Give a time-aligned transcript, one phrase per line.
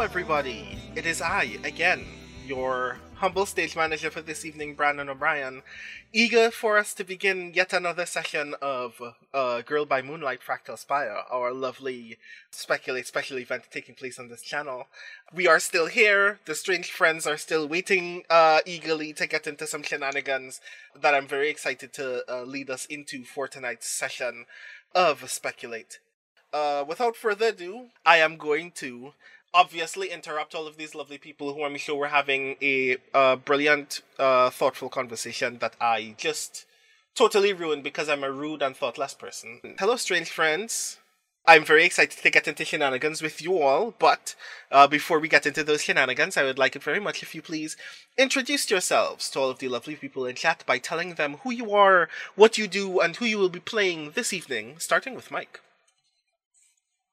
[0.00, 0.78] everybody.
[0.94, 2.04] It is I, again,
[2.46, 5.62] your humble stage manager for this evening, Brandon O'Brien,
[6.12, 9.00] eager for us to begin yet another session of
[9.32, 12.18] uh, Girl by Moonlight Fractal Spire, our lovely
[12.50, 14.88] Speculate special event taking place on this channel.
[15.34, 16.40] We are still here.
[16.44, 20.60] The strange friends are still waiting uh, eagerly to get into some shenanigans
[20.94, 24.44] that I'm very excited to uh, lead us into for tonight's session
[24.94, 26.00] of Speculate.
[26.52, 29.14] Uh, without further ado, I am going to
[29.56, 34.02] obviously interrupt all of these lovely people who I'm sure were having a uh, brilliant,
[34.18, 36.66] uh, thoughtful conversation that I just
[37.14, 39.60] totally ruined because I'm a rude and thoughtless person.
[39.78, 40.98] Hello, strange friends.
[41.48, 44.34] I'm very excited to get into shenanigans with you all, but
[44.70, 47.40] uh, before we get into those shenanigans, I would like it very much if you
[47.40, 47.76] please
[48.18, 51.72] introduce yourselves to all of the lovely people in chat by telling them who you
[51.72, 55.60] are, what you do, and who you will be playing this evening, starting with Mike.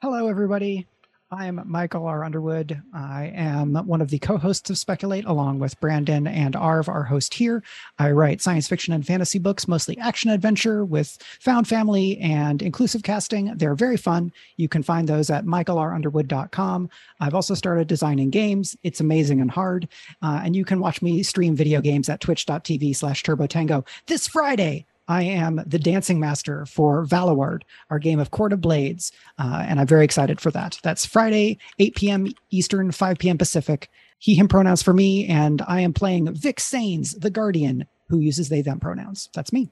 [0.01, 0.87] Hello, everybody.
[1.33, 2.23] I'm Michael R.
[2.23, 2.79] Underwood.
[2.93, 7.03] I am one of the co hosts of Speculate, along with Brandon and Arv, our
[7.03, 7.63] host here.
[7.97, 13.01] I write science fiction and fantasy books, mostly action adventure with found family and inclusive
[13.01, 13.51] casting.
[13.57, 14.31] They're very fun.
[14.57, 16.89] You can find those at michaelrunderwood.com.
[17.19, 18.77] I've also started designing games.
[18.83, 19.87] It's amazing and hard.
[20.21, 24.85] Uh, and you can watch me stream video games at twitch.tv slash turbotango this Friday.
[25.07, 29.79] I am the dancing master for Valuard, our game of Court of Blades, uh, and
[29.79, 30.79] I'm very excited for that.
[30.83, 32.33] That's Friday, 8 p.m.
[32.51, 33.37] Eastern, 5 p.m.
[33.37, 33.89] Pacific.
[34.19, 38.49] He, him pronouns for me, and I am playing Vic Sains, the Guardian, who uses
[38.49, 39.29] they, them pronouns.
[39.33, 39.71] That's me.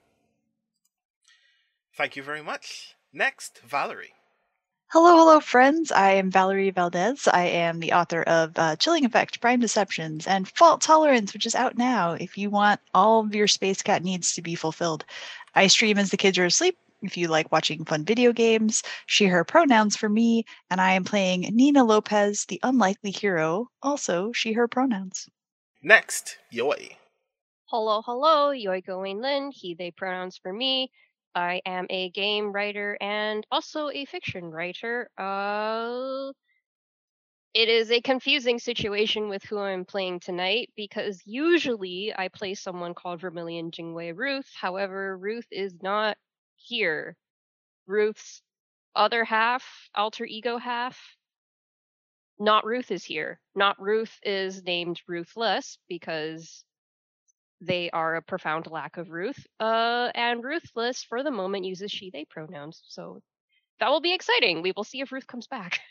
[1.96, 2.96] Thank you very much.
[3.14, 4.14] Next, Valerie.
[4.94, 5.90] Hello, hello, friends.
[5.90, 7.26] I am Valerie Valdes.
[7.26, 11.56] I am the author of uh, Chilling Effect, Prime Deceptions, and Fault Tolerance, which is
[11.56, 15.06] out now if you want all of your Space Cat needs to be fulfilled.
[15.56, 16.78] I stream as the kids are asleep.
[17.02, 21.06] If you like watching fun video games, she, her pronouns for me, and I am
[21.06, 25.30] playing Nina Lopez, the unlikely hero, also she, her pronouns.
[25.82, 26.98] Next, Yoi.
[27.68, 30.92] Hello, hello, Yoiko Wayne Lin, he, they pronouns for me.
[31.36, 35.10] I am a game writer and also a fiction writer.
[35.18, 36.32] Uh,
[37.54, 42.94] it is a confusing situation with who I'm playing tonight because usually I play someone
[42.94, 44.50] called Vermilion Jingwei Ruth.
[44.60, 46.18] However, Ruth is not
[46.56, 47.18] here.
[47.88, 48.42] Ruth's
[48.96, 49.64] other half,
[49.96, 51.18] alter ego half,
[52.40, 53.40] not Ruth is here.
[53.56, 56.64] Not Ruth is named Ruthless because
[57.62, 59.46] they are a profound lack of Ruth.
[59.60, 62.82] Uh, and Ruthless, for the moment, uses she, they pronouns.
[62.88, 63.22] So
[63.80, 64.62] that will be exciting.
[64.62, 65.80] We will see if Ruth comes back.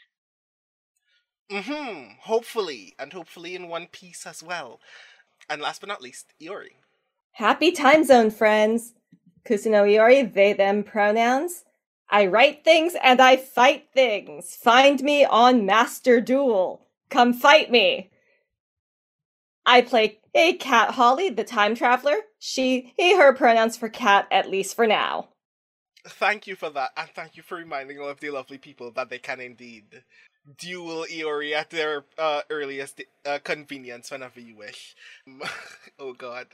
[1.51, 2.13] Mm-hmm.
[2.21, 2.95] Hopefully.
[2.97, 4.79] And hopefully in one piece as well.
[5.49, 6.77] And last but not least, Iori.
[7.33, 8.95] Happy time zone, friends.
[9.45, 11.65] Kusuno Iori, they, them pronouns.
[12.09, 14.55] I write things and I fight things.
[14.55, 16.87] Find me on Master Duel.
[17.09, 18.11] Come fight me.
[19.67, 22.17] I play a Cat Holly, the time traveler.
[22.39, 25.29] She, he, her pronouns for cat, at least for now.
[26.07, 29.11] Thank you for that, and thank you for reminding all of the lovely people that
[29.11, 30.03] they can indeed
[30.59, 34.95] duel Iori at their uh, earliest uh, convenience whenever you wish.
[35.99, 36.47] oh god.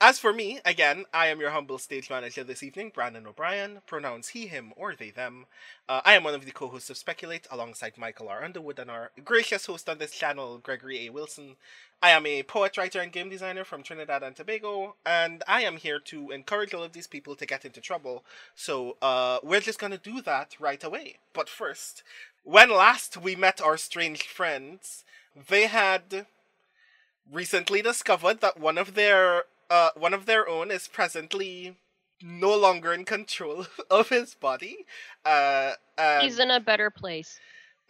[0.00, 4.28] As for me, again, I am your humble stage manager this evening, Brandon O'Brien, pronouns
[4.28, 5.46] he, him, or they, them.
[5.88, 8.44] Uh, I am one of the co hosts of Speculate alongside Michael R.
[8.44, 11.10] Underwood and our gracious host on this channel, Gregory A.
[11.10, 11.56] Wilson.
[12.00, 15.76] I am a poet, writer, and game designer from Trinidad and Tobago, and I am
[15.78, 18.24] here to encourage all of these people to get into trouble.
[18.54, 21.16] So, uh, we're just gonna do that right away.
[21.32, 22.04] But first,
[22.48, 25.04] when last we met our strange friends,
[25.48, 26.26] they had
[27.30, 31.76] recently discovered that one of their uh, one of their own is presently
[32.22, 34.86] no longer in control of his body.
[35.26, 35.72] Uh,
[36.22, 37.38] He's in a better place.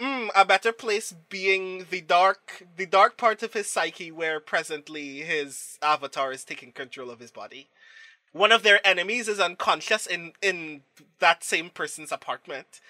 [0.01, 5.21] Mm, a better place being the dark the dark part of his psyche where presently
[5.21, 7.69] his avatar is taking control of his body.
[8.33, 10.83] One of their enemies is unconscious in in
[11.21, 12.81] that same person's apartment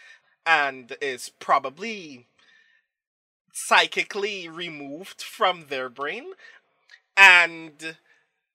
[0.49, 2.27] and is probably
[3.53, 6.33] psychically removed from their brain.
[7.19, 7.97] And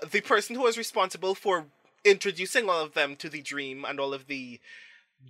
[0.02, 1.68] the person who is responsible for
[2.04, 4.60] introducing all of them to the dream and all of the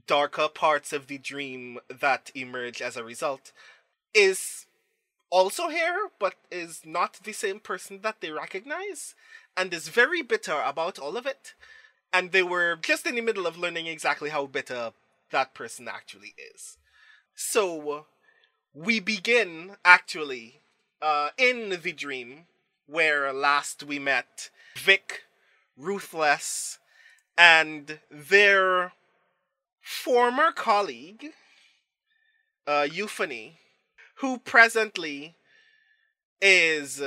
[0.07, 3.51] darker parts of the dream that emerge as a result
[4.13, 4.65] is
[5.29, 9.15] also here but is not the same person that they recognize
[9.57, 11.53] and is very bitter about all of it.
[12.13, 14.93] And they were just in the middle of learning exactly how bitter
[15.33, 16.77] that person actually is.
[17.35, 18.05] So
[18.73, 20.61] we begin actually
[21.01, 22.45] uh, in the dream
[22.87, 25.23] where last we met Vic,
[25.77, 26.79] Ruthless,
[27.37, 28.93] and their
[29.81, 31.31] former colleague,
[32.65, 33.57] uh, Euphony,
[34.15, 35.35] who presently
[36.41, 37.01] is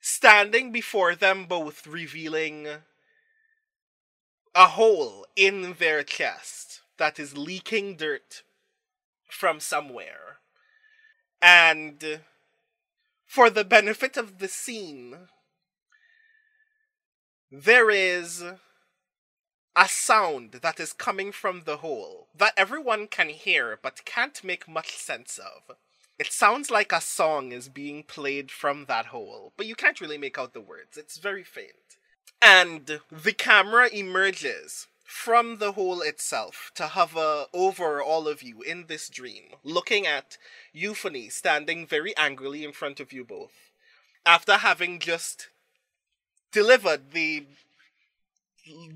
[0.00, 2.66] standing before them both, revealing
[4.54, 8.42] a hole in their chest that is leaking dirt
[9.28, 10.38] from somewhere.
[11.40, 12.20] And
[13.26, 15.28] for the benefit of the scene,
[17.50, 18.44] there is
[19.76, 24.68] a sound that is coming from the hole that everyone can hear but can't make
[24.68, 25.76] much sense of.
[26.18, 30.18] It sounds like a song is being played from that hole, but you can't really
[30.18, 30.96] make out the words.
[30.96, 31.96] It's very faint.
[32.42, 38.84] And the camera emerges from the hole itself to hover over all of you in
[38.88, 40.36] this dream, looking at
[40.70, 43.72] Euphony standing very angrily in front of you both,
[44.26, 45.48] after having just
[46.52, 47.46] delivered the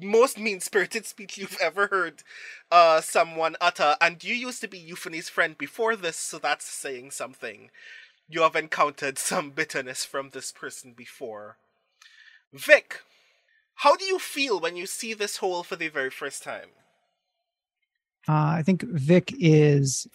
[0.03, 2.23] most mean spirited speech you've ever heard
[2.71, 3.97] uh, someone utter.
[3.99, 7.71] And you used to be Euphony's friend before this, so that's saying something.
[8.29, 11.57] You have encountered some bitterness from this person before.
[12.53, 13.01] Vic,
[13.83, 16.69] how do you feel when you see this hole for the very first time?
[18.29, 20.07] Uh, I think Vic is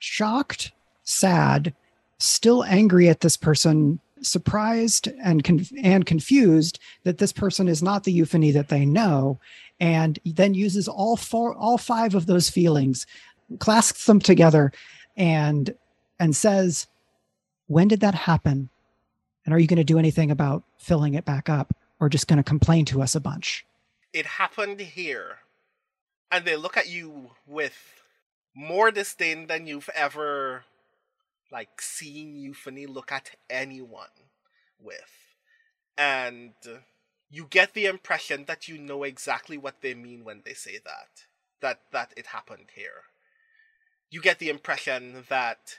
[0.00, 0.72] shocked,
[1.04, 1.72] sad,
[2.18, 8.02] still angry at this person surprised and conf- and confused that this person is not
[8.02, 9.38] the euphony that they know
[9.78, 13.06] and then uses all four all five of those feelings
[13.60, 14.70] clasps them together
[15.16, 15.74] and
[16.18, 16.86] and says
[17.68, 18.68] when did that happen
[19.46, 22.38] and are you going to do anything about filling it back up or just going
[22.38, 23.64] to complain to us a bunch
[24.12, 25.38] it happened here
[26.30, 28.02] and they look at you with
[28.54, 30.64] more disdain than you've ever
[31.52, 34.06] like seen euphony look at anyone
[34.80, 35.34] with.
[35.98, 36.52] And
[37.28, 41.26] you get the impression that you know exactly what they mean when they say that.
[41.60, 43.04] That that it happened here.
[44.10, 45.78] You get the impression that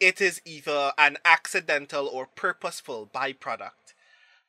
[0.00, 3.93] it is either an accidental or purposeful byproduct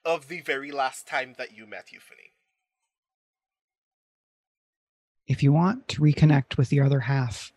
[0.06, 2.32] of the very last time that you met Euphony.
[5.28, 7.52] If you want to reconnect with the other half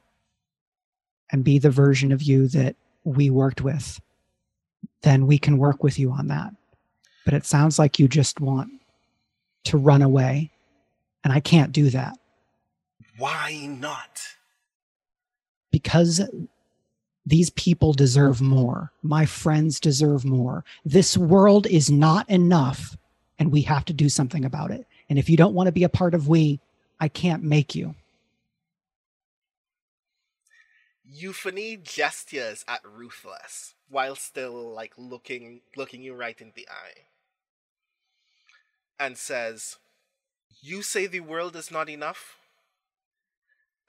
[1.30, 4.00] and be the version of you that we worked with,
[5.02, 6.54] then we can work with you on that.
[7.24, 8.70] But it sounds like you just want
[9.64, 10.50] to run away,
[11.22, 12.16] and I can't do that.
[13.18, 14.22] Why not?
[15.70, 16.22] Because
[17.28, 18.90] these people deserve more.
[19.02, 20.64] My friends deserve more.
[20.84, 22.96] This world is not enough,
[23.38, 24.86] and we have to do something about it.
[25.10, 26.58] And if you don't want to be a part of we,
[26.98, 27.94] I can't make you.
[31.04, 37.02] Euphony gestures at Ruthless while still like looking looking you right in the eye.
[38.98, 39.76] And says,
[40.62, 42.38] You say the world is not enough?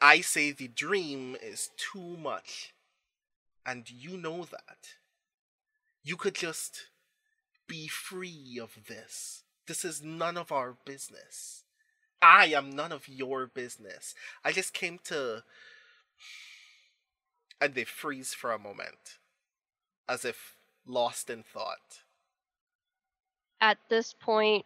[0.02, 2.74] I say the dream is too much.
[3.70, 4.96] And you know that.
[6.04, 6.88] You could just
[7.68, 9.44] be free of this.
[9.68, 11.66] This is none of our business.
[12.20, 14.16] I am none of your business.
[14.44, 15.44] I just came to
[17.62, 19.20] and they freeze for a moment,
[20.08, 20.56] as if
[20.88, 22.02] lost in thought.
[23.62, 24.66] At this point,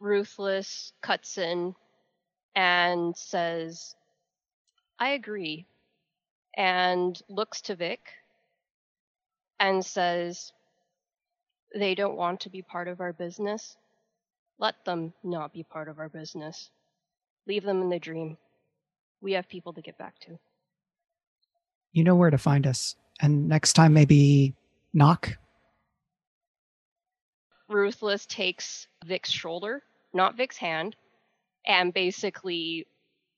[0.00, 1.74] Ruthless cuts in
[2.56, 3.94] and says,
[4.98, 5.66] I agree,
[6.56, 8.00] and looks to Vic
[9.60, 10.52] and says,
[11.74, 13.76] They don't want to be part of our business.
[14.58, 16.70] Let them not be part of our business.
[17.46, 18.36] Leave them in the dream.
[19.20, 20.38] We have people to get back to
[21.92, 22.96] you know where to find us.
[23.20, 24.54] And next time, maybe
[24.94, 25.36] knock.
[27.68, 29.82] Ruthless takes Vic's shoulder,
[30.14, 30.96] not Vic's hand,
[31.66, 32.86] and basically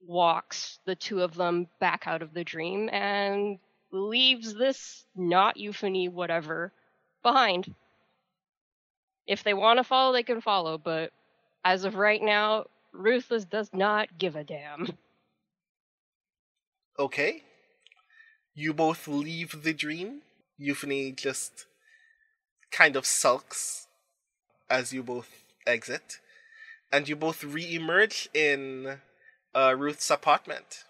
[0.06, 3.58] walks the two of them back out of the dream and
[3.92, 6.72] leaves this not euphony whatever
[7.22, 7.74] behind.
[9.26, 11.12] If they want to follow, they can follow, but
[11.64, 14.92] as of right now, Ruthless does not give a damn.
[16.98, 17.42] Okay.
[18.54, 20.22] You both leave the dream.
[20.58, 21.66] Euphony just
[22.70, 23.86] kind of sulks
[24.68, 25.28] as you both
[25.66, 26.18] exit,
[26.92, 28.98] and you both re-emerge in
[29.54, 30.84] uh, Ruth's apartment.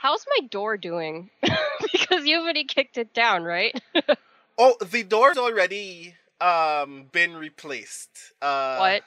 [0.00, 1.30] How's my door doing?
[1.92, 3.80] because you already kicked it down, right?
[4.58, 8.32] oh, the door's already um been replaced.
[8.42, 9.02] Uh, what?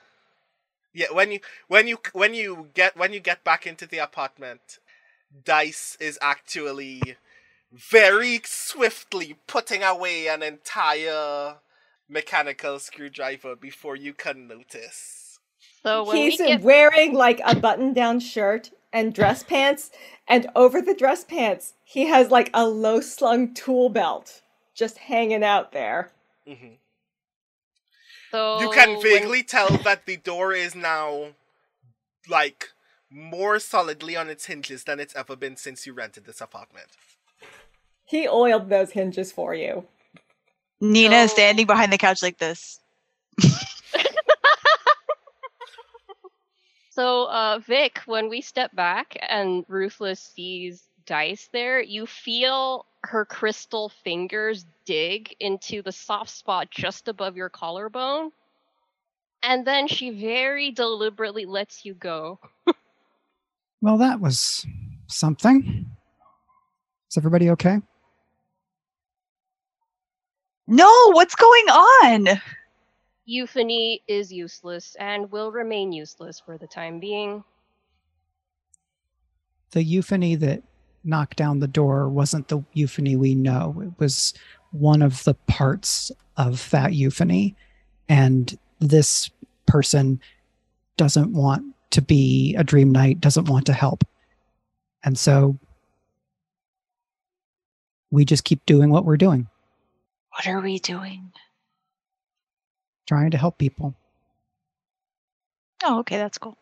[0.93, 4.79] Yeah, when you when you when you get when you get back into the apartment,
[5.45, 7.17] Dice is actually
[7.71, 11.57] very swiftly putting away an entire
[12.09, 15.28] mechanical screwdriver before you can notice.
[15.83, 19.91] So when He's we get wearing like a button down shirt and dress pants,
[20.27, 24.41] and over the dress pants, he has like a low slung tool belt
[24.75, 26.11] just hanging out there.
[26.47, 26.75] hmm
[28.31, 31.29] so You can when- vaguely tell that the door is now,
[32.27, 32.69] like,
[33.09, 36.85] more solidly on its hinges than it's ever been since you rented this apartment.
[38.05, 39.87] He oiled those hinges for you.
[40.79, 42.79] Nina is So- standing behind the couch like this.
[46.99, 53.23] So, uh, Vic, when we step back and Ruthless sees Dice there, you feel her
[53.23, 58.31] crystal fingers dig into the soft spot just above your collarbone.
[59.41, 62.37] And then she very deliberately lets you go.
[63.81, 64.67] Well, that was
[65.07, 65.85] something.
[67.09, 67.79] Is everybody okay?
[70.67, 72.41] No, what's going on?
[73.29, 77.43] Euphony is useless and will remain useless for the time being.
[79.69, 80.63] The euphony that
[81.03, 83.83] knocked down the door wasn't the euphony we know.
[83.85, 84.33] It was
[84.71, 87.55] one of the parts of that euphony.
[88.07, 89.29] And this
[89.67, 90.19] person
[90.97, 94.03] doesn't want to be a dream knight, doesn't want to help.
[95.03, 95.59] And so
[98.09, 99.47] we just keep doing what we're doing,
[100.31, 101.31] What are we doing?
[103.09, 103.95] Trying to help people.
[105.83, 106.57] Oh, okay, that's cool.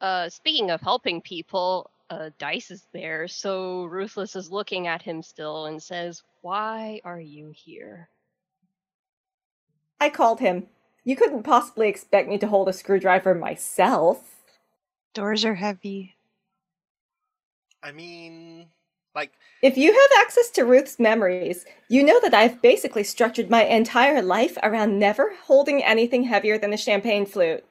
[0.00, 5.22] Uh, speaking of helping people, uh, Dice is there, so Ruthless is looking at him
[5.22, 8.08] still and says, Why are you here?
[10.00, 10.68] I called him.
[11.04, 14.36] You couldn't possibly expect me to hold a screwdriver myself.
[15.12, 16.14] Doors are heavy.
[17.82, 18.68] I mean,
[19.16, 19.32] like,
[19.62, 24.22] If you have access to Ruth's memories, you know that I've basically structured my entire
[24.22, 27.64] life around never holding anything heavier than a champagne flute.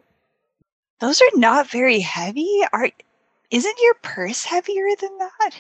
[1.00, 2.62] Those are not very heavy.
[2.74, 2.90] Are
[3.52, 5.52] isn't your purse heavier than that?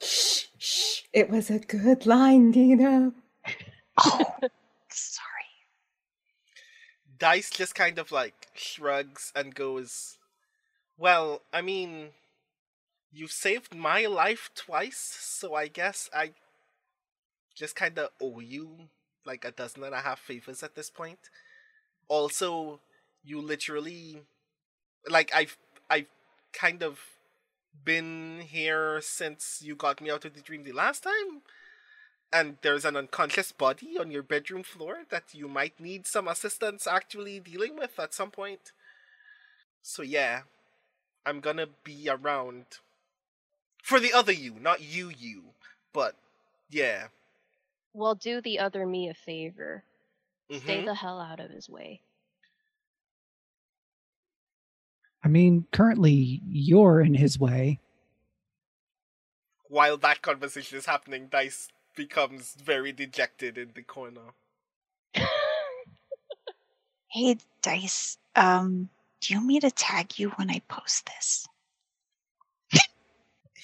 [0.00, 1.00] Shh, shh.
[1.12, 3.12] It was a good line, Nina.
[4.04, 4.34] Oh,
[4.90, 5.24] sorry.
[7.18, 10.18] Dice just kind of, like, shrugs and goes,
[10.98, 12.10] Well, I mean,
[13.18, 16.32] you've saved my life twice, so I guess I
[17.54, 18.88] just kind of owe you,
[19.24, 21.18] like, a dozen and a half favors at this point.
[22.08, 22.80] Also,
[23.24, 24.22] you literally
[25.08, 25.56] like I've
[25.90, 26.08] I've
[26.52, 27.00] kind of
[27.84, 31.42] been here since you got me out of the dream the last time.
[32.30, 36.86] And there's an unconscious body on your bedroom floor that you might need some assistance
[36.86, 38.72] actually dealing with at some point.
[39.82, 40.42] So yeah,
[41.24, 42.66] I'm gonna be around
[43.82, 45.42] for the other you, not you you,
[45.92, 46.14] but
[46.70, 47.08] yeah.
[47.94, 49.84] Well, do the other me a favor.
[50.50, 50.84] Stay Mhm.
[50.84, 52.02] the hell out of his way.
[55.24, 57.80] I mean, currently you're in his way.
[59.68, 64.34] While that conversation is happening, Dice becomes very dejected in the corner.
[67.10, 68.18] Hey, Dice.
[68.36, 71.47] Um, do you want me to tag you when I post this?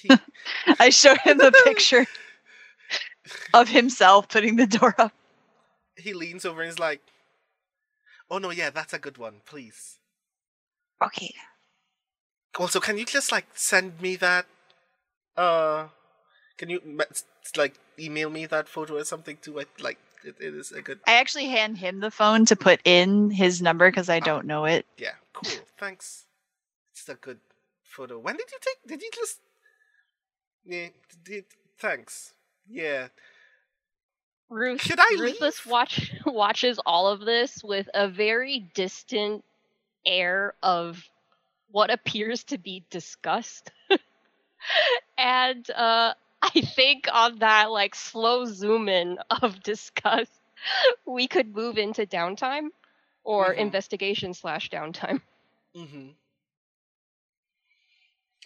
[0.79, 2.07] I showed him the picture
[3.53, 5.13] of himself putting the door up.
[5.97, 7.01] he leans over and is like,
[8.31, 9.41] "Oh no, yeah, that's a good one.
[9.47, 9.99] Please.
[11.03, 11.35] Okay.
[12.59, 14.47] Also, can you just like send me that?
[15.37, 15.89] Uh,
[16.57, 16.81] can you
[17.57, 19.61] like email me that photo or something too?
[19.61, 21.01] I, like it, it is a good.
[21.07, 24.65] I actually hand him the phone to put in his number because I don't know
[24.65, 24.87] it.
[24.99, 25.51] Yeah, cool.
[25.79, 26.25] Thanks.
[26.93, 27.41] It's a good
[27.83, 28.19] photo.
[28.19, 28.79] When did you take?
[28.87, 29.41] Did you just?
[30.65, 30.89] Yeah.
[31.79, 32.33] Thanks.
[32.69, 33.09] Yeah.
[34.49, 35.73] Ruth, Should I Ruthless leave?
[35.73, 39.45] watch watches all of this with a very distant
[40.07, 41.03] air of
[41.71, 43.71] what appears to be disgust.
[45.19, 50.33] and uh I think on that like slow zoom in of disgust,
[51.07, 52.69] we could move into downtime
[53.25, 53.59] or Mhm.
[53.59, 55.21] investigation slash downtime.
[55.77, 56.09] Mm-hmm.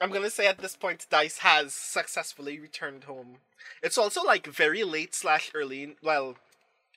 [0.00, 3.38] I'm gonna say at this point, Dice has successfully returned home.
[3.82, 5.96] It's also like very late slash early.
[6.02, 6.36] Well,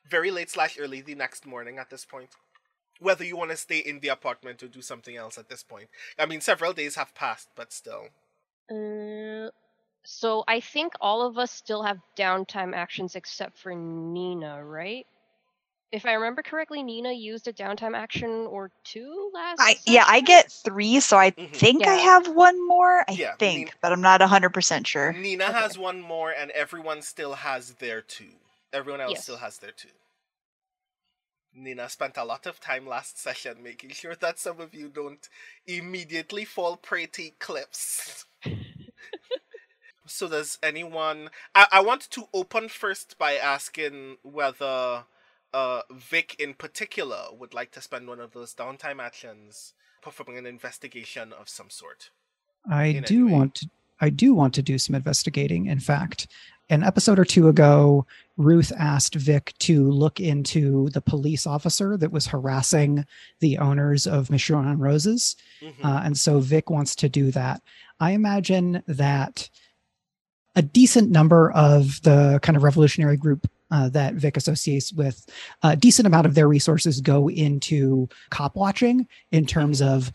[0.08, 2.30] very late slash early the next morning at this point.
[3.00, 5.90] Whether you want to stay in the apartment or do something else at this point.
[6.20, 8.10] I mean, several days have passed, but still.
[8.70, 9.50] Uh,
[10.04, 15.08] so I think all of us still have downtime actions except for Nina, right?
[15.92, 19.62] If I remember correctly, Nina used a downtime action or two last.
[19.62, 21.54] I yeah, I get three, so I Mhm.
[21.54, 23.06] think I have one more.
[23.10, 25.18] I Yeah, think, Nina- but I'm not hundred percent sure.
[25.22, 25.54] Nina Okay.
[25.54, 28.40] has one more, and everyone still has their two.
[28.74, 29.22] Everyone else Yes.
[29.22, 29.90] still has their two.
[31.54, 35.30] Nina spent a lot of time last session making sure that some of you don't
[35.68, 38.26] immediately fall prey to clips.
[40.08, 45.06] so does anyone I, I want to open first by asking whether
[45.54, 50.46] uh Vic in particular would like to spend one of those downtime actions performing an
[50.46, 52.10] investigation of some sort.
[52.70, 55.68] I do want to I do want to do some investigating.
[55.68, 56.28] In fact,
[56.72, 62.12] an episode or two ago, Ruth asked Vic to look into the police officer that
[62.12, 63.06] was harassing
[63.40, 65.36] the owners of Michonne and Roses.
[65.62, 65.74] Mhm.
[65.84, 67.62] Uh, and so Vic wants to do that.
[68.00, 69.50] I imagine that
[70.56, 75.26] a decent number of the kind of revolutionary group uh, that Vic associates with,
[75.64, 80.12] a decent amount of their resources go into cop watching in terms of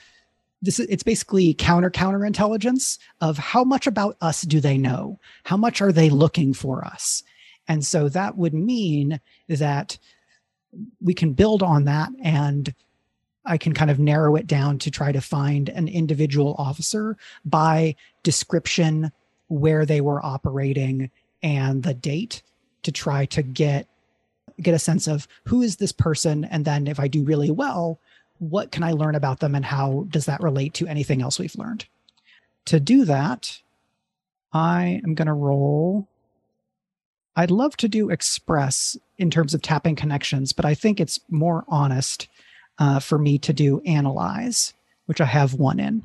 [0.62, 0.78] this.
[0.78, 5.18] It's basically counter counterintelligence of how much about us do they know?
[5.44, 7.22] How much are they looking for us?
[7.68, 9.98] And so that would mean that
[11.00, 12.74] we can build on that and
[13.46, 17.94] I can kind of narrow it down to try to find an individual officer by
[18.24, 19.12] description,
[19.48, 21.10] where they were operating,
[21.42, 22.42] and the date
[22.82, 23.86] to try to get
[24.60, 27.98] get a sense of who is this person and then if I do really well,
[28.38, 31.56] what can I learn about them and how does that relate to anything else we've
[31.56, 31.84] learned?
[32.66, 33.60] To do that,
[34.52, 36.08] I am going to roll
[37.36, 41.64] I'd love to do express in terms of tapping connections, but I think it's more
[41.68, 42.28] honest
[42.78, 44.72] uh, for me to do analyze,
[45.04, 46.02] which I have one in.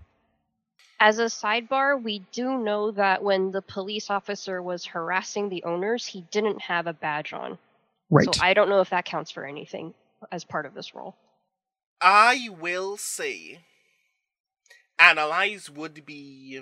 [1.04, 6.06] As a sidebar, we do know that when the police officer was harassing the owners,
[6.06, 7.58] he didn't have a badge on.
[8.12, 8.32] Right.
[8.32, 9.96] So I don't know if that counts for anything
[10.32, 11.16] as part of this role.
[12.00, 13.62] I will say
[15.00, 16.62] analyze would be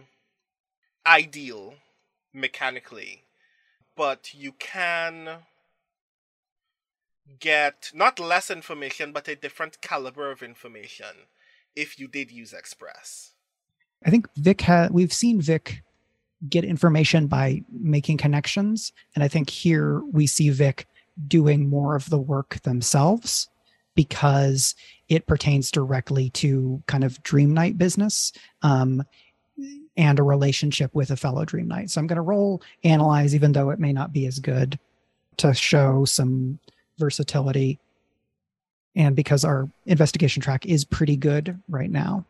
[1.05, 1.73] ideal
[2.33, 3.25] mechanically,
[3.97, 5.39] but you can
[7.41, 11.27] get not less information, but a different caliber of information
[11.75, 13.33] if you did use Express.
[14.05, 15.83] I think Vic ha- we've seen Vic
[16.47, 18.93] get information by making connections.
[19.15, 20.87] And I think here we see Vic
[21.27, 23.49] doing more of the work themselves
[23.95, 24.75] because
[25.09, 28.31] it pertains directly to kind of Dream Knight business
[28.61, 29.03] um,
[29.97, 31.89] and a relationship with a fellow Dream Knight.
[31.89, 34.79] So I'm going to roll analyze, even though it may not be as good
[35.37, 36.59] to show some
[36.97, 37.79] versatility.
[38.95, 42.25] And because our investigation track is pretty good right now.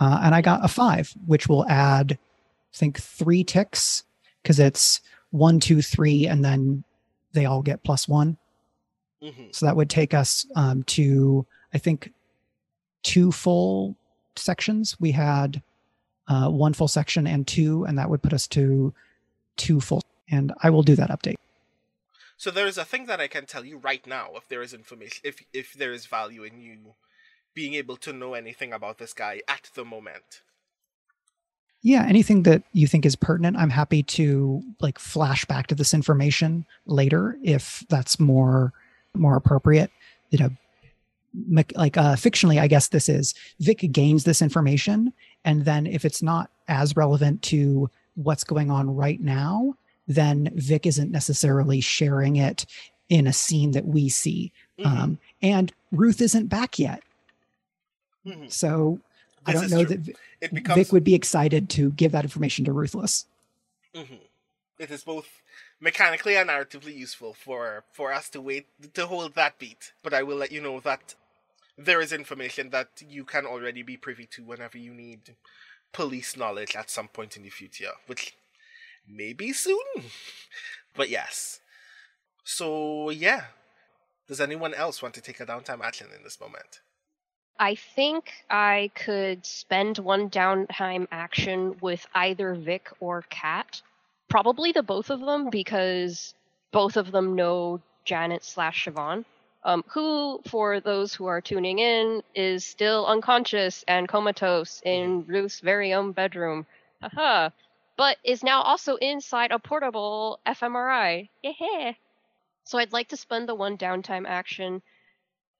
[0.00, 4.02] Uh, and I got a five, which will add, I think, three ticks
[4.42, 6.82] because it's one, two, three, and then
[7.32, 8.38] they all get plus one.
[9.22, 12.12] hmm So that would take us um, to, I think,
[13.02, 13.96] two full
[14.36, 14.98] sections.
[14.98, 15.62] We had
[16.28, 18.94] uh, one full section and two, and that would put us to
[19.56, 20.02] two full.
[20.30, 21.36] And I will do that update.
[22.36, 24.72] So there is a thing that I can tell you right now if there is
[24.72, 26.94] information if if there is value in you
[27.54, 30.42] being able to know anything about this guy at the moment.
[31.82, 35.94] Yeah, anything that you think is pertinent, I'm happy to like flash back to this
[35.94, 38.72] information later if that's more
[39.14, 39.90] more appropriate.
[40.30, 40.50] You know,
[41.74, 45.12] like uh, fictionally, I guess this is Vic gains this information,
[45.44, 49.74] and then if it's not as relevant to what's going on right now,
[50.06, 52.66] then Vic isn't necessarily sharing it
[53.08, 54.52] in a scene that we see.
[54.78, 54.86] Mhm.
[54.86, 57.02] Um, and Ruth isn't back yet,
[58.26, 58.52] Mhm.
[58.52, 59.00] so
[59.46, 59.96] I don't know true.
[59.96, 63.26] that It becomes Vic would be excited to give that information to Ruthless.
[63.94, 64.20] Mhm.
[64.78, 65.28] It is both
[65.80, 69.92] mechanically and narratively useful for for us to wait to hold that beat.
[70.02, 71.14] But I will let you know that
[71.76, 75.36] there is information that you can already be privy to whenever you need
[75.92, 78.36] police knowledge at some point in the future, which
[79.06, 79.86] may be soon.
[80.94, 81.60] But yes.
[82.44, 83.46] So yeah.
[84.28, 86.80] Does anyone else want to take a downtime action in this moment?
[87.58, 93.82] I think I could spend one downtime action with either Vic or Kat.
[94.28, 96.34] Probably the both of them because
[96.72, 99.24] both of them know Janet slash Siobhan.
[99.62, 105.60] Um, who, for those who are tuning in, is still unconscious and comatose in Ruth's
[105.60, 106.64] very own bedroom.
[107.02, 107.50] Haha.
[107.96, 111.28] But is now also inside a portable fMRI.
[111.42, 111.92] Yeah.
[112.64, 114.80] So I'd like to spend the one downtime action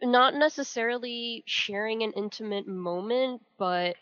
[0.03, 3.97] not necessarily sharing an intimate moment, but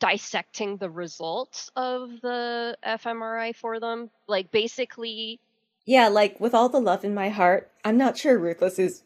[0.00, 4.10] dissecting the results of the fMRI for them.
[4.26, 5.40] Like basically,
[5.86, 9.02] Yeah, like with all the love in my heart, I'm not sure Ruthless is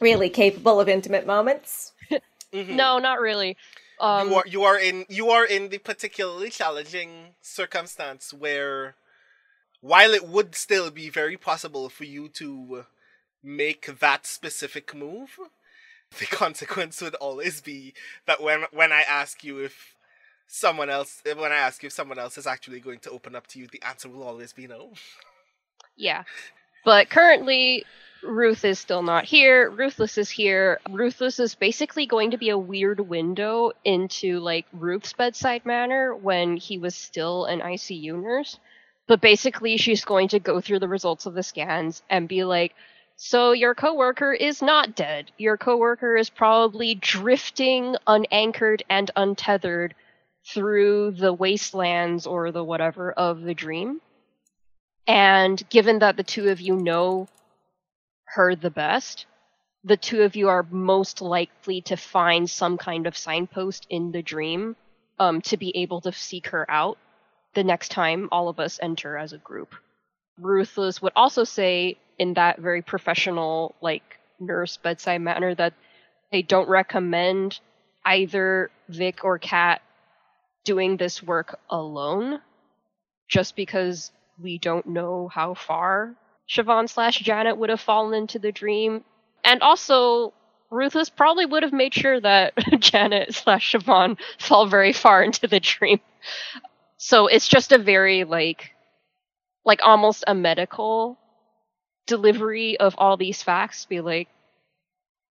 [0.00, 1.92] really capable of intimate moments.
[2.52, 2.70] Mhm.
[2.70, 3.56] no, not really.
[4.00, 8.96] Um, you are you are in you are in the particularly challenging circumstance where
[9.80, 12.86] while it would still be very possible for you to
[13.42, 15.38] make that specific move,
[16.18, 17.94] the consequence would always be
[18.26, 19.94] that when when I ask you if
[20.46, 23.46] someone else when I ask you if someone else is actually going to open up
[23.48, 24.92] to you, the answer will always be no.
[25.96, 26.24] Yeah.
[26.84, 27.84] But currently,
[28.22, 29.70] Ruth is still not here.
[29.70, 30.80] Ruthless is here.
[30.90, 36.56] Ruthless is basically going to be a weird window into like Ruth's bedside manner when
[36.56, 38.58] he was still an ICU nurse.
[39.06, 42.74] But basically, she's going to go through the results of the scans and be like,
[43.22, 45.30] so your coworker is not dead.
[45.36, 49.94] Your coworker is probably drifting unanchored and untethered
[50.46, 54.00] through the wastelands or the whatever of the dream.
[55.06, 57.28] And given that the two of you know
[58.24, 59.26] her the best,
[59.84, 64.22] the two of you are most likely to find some kind of signpost in the
[64.22, 64.76] dream
[65.18, 66.96] um, to be able to seek her out
[67.52, 69.74] the next time all of us enter as a group.
[70.38, 74.02] Ruthless would also say, in that very professional, like
[74.38, 75.72] nurse bedside manner, that
[76.30, 77.58] they don't recommend
[78.04, 79.80] either Vic or Kat
[80.64, 82.40] doing this work alone,
[83.26, 86.14] just because we don't know how far
[86.46, 89.02] Siobhan slash Janet would have fallen into the dream.
[89.42, 90.34] And also,
[90.70, 95.60] Ruthless probably would have made sure that Janet slash Siobhan fell very far into the
[95.60, 96.00] dream.
[96.98, 98.72] So it's just a very like
[99.64, 101.18] like almost a medical
[102.06, 103.86] delivery of all these facts.
[103.86, 104.28] Be like,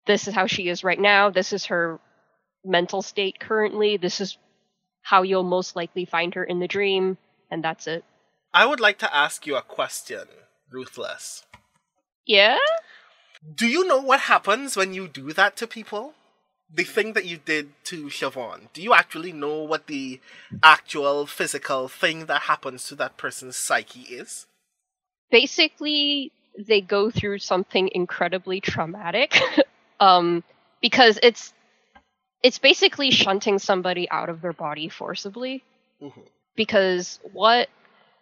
[0.06, 2.00] this is how she is right now, this is her
[2.64, 4.36] mental state currently, this is
[5.02, 7.16] how you'll most likely find her in the dream,
[7.50, 8.04] and that's it.
[8.52, 10.24] I would like to ask you a question,
[10.70, 11.44] Ruthless.
[12.26, 12.58] Yeah?
[13.54, 16.14] Do you know what happens when you do that to people?
[16.72, 18.68] The thing that you did to Siobhan.
[18.72, 20.20] Do you actually know what the
[20.62, 24.46] actual physical thing that happens to that person's psyche is?
[25.30, 29.40] Basically, they go through something incredibly traumatic.
[30.00, 30.42] um,
[30.80, 31.52] because it's
[32.42, 35.62] it's basically shunting somebody out of their body forcibly.
[36.02, 36.20] Mm-hmm.
[36.56, 37.68] Because what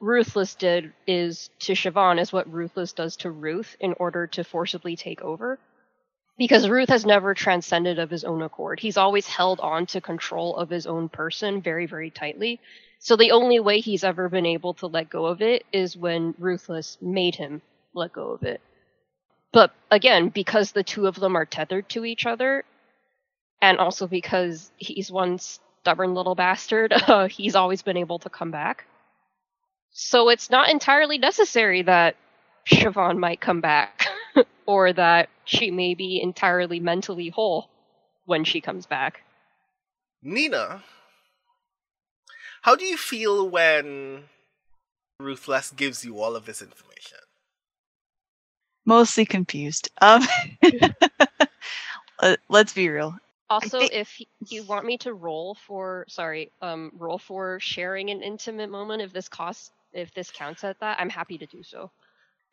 [0.00, 4.96] Ruthless did is to Siobhan is what Ruthless does to Ruth in order to forcibly
[4.96, 5.58] take over.
[6.36, 8.78] Because Ruth has never transcended of his own accord.
[8.78, 12.60] He's always held on to control of his own person very, very tightly.
[13.00, 16.34] So the only way he's ever been able to let go of it is when
[16.38, 17.60] Ruthless made him
[17.98, 18.60] let go of it.
[19.52, 22.64] But again, because the two of them are tethered to each other,
[23.60, 28.50] and also because he's one stubborn little bastard, uh, he's always been able to come
[28.50, 28.84] back.
[29.90, 32.16] So it's not entirely necessary that
[32.68, 34.06] Siobhan might come back,
[34.66, 37.68] or that she may be entirely mentally whole
[38.26, 39.22] when she comes back.
[40.22, 40.82] Nina,
[42.62, 44.24] how do you feel when
[45.18, 47.18] Ruthless gives you all of this information?
[48.88, 49.90] Mostly confused.
[50.00, 50.26] Um,
[52.48, 53.14] let's be real.
[53.50, 58.22] Also, think- if you want me to roll for, sorry, um, roll for sharing an
[58.22, 61.90] intimate moment, if this costs, if this counts at that, I'm happy to do so.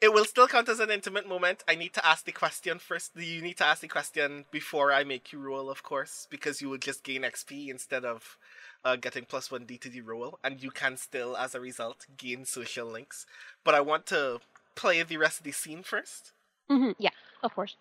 [0.01, 1.63] It will still count as an intimate moment.
[1.69, 3.13] I need to ask the question first.
[3.15, 6.69] You need to ask the question before I make you roll, of course, because you
[6.69, 8.37] will just gain XP instead of
[8.83, 12.05] uh, getting plus one D to the roll, and you can still, as a result,
[12.17, 13.25] gain social links.
[13.63, 14.41] But I want to
[14.75, 16.31] play the rest of the scene first.
[16.69, 17.11] hmm yeah,
[17.43, 17.75] of course.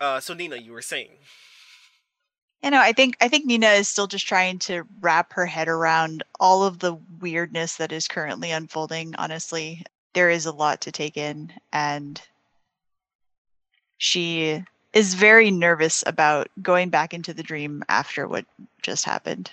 [0.00, 1.18] Uh, so Nina, you were saying.
[2.62, 5.68] You know, I think I think Nina is still just trying to wrap her head
[5.68, 9.14] around all of the weirdness that is currently unfolding.
[9.16, 9.82] Honestly,
[10.14, 12.20] there is a lot to take in, and
[13.98, 18.44] she is very nervous about going back into the dream after what
[18.82, 19.50] just happened.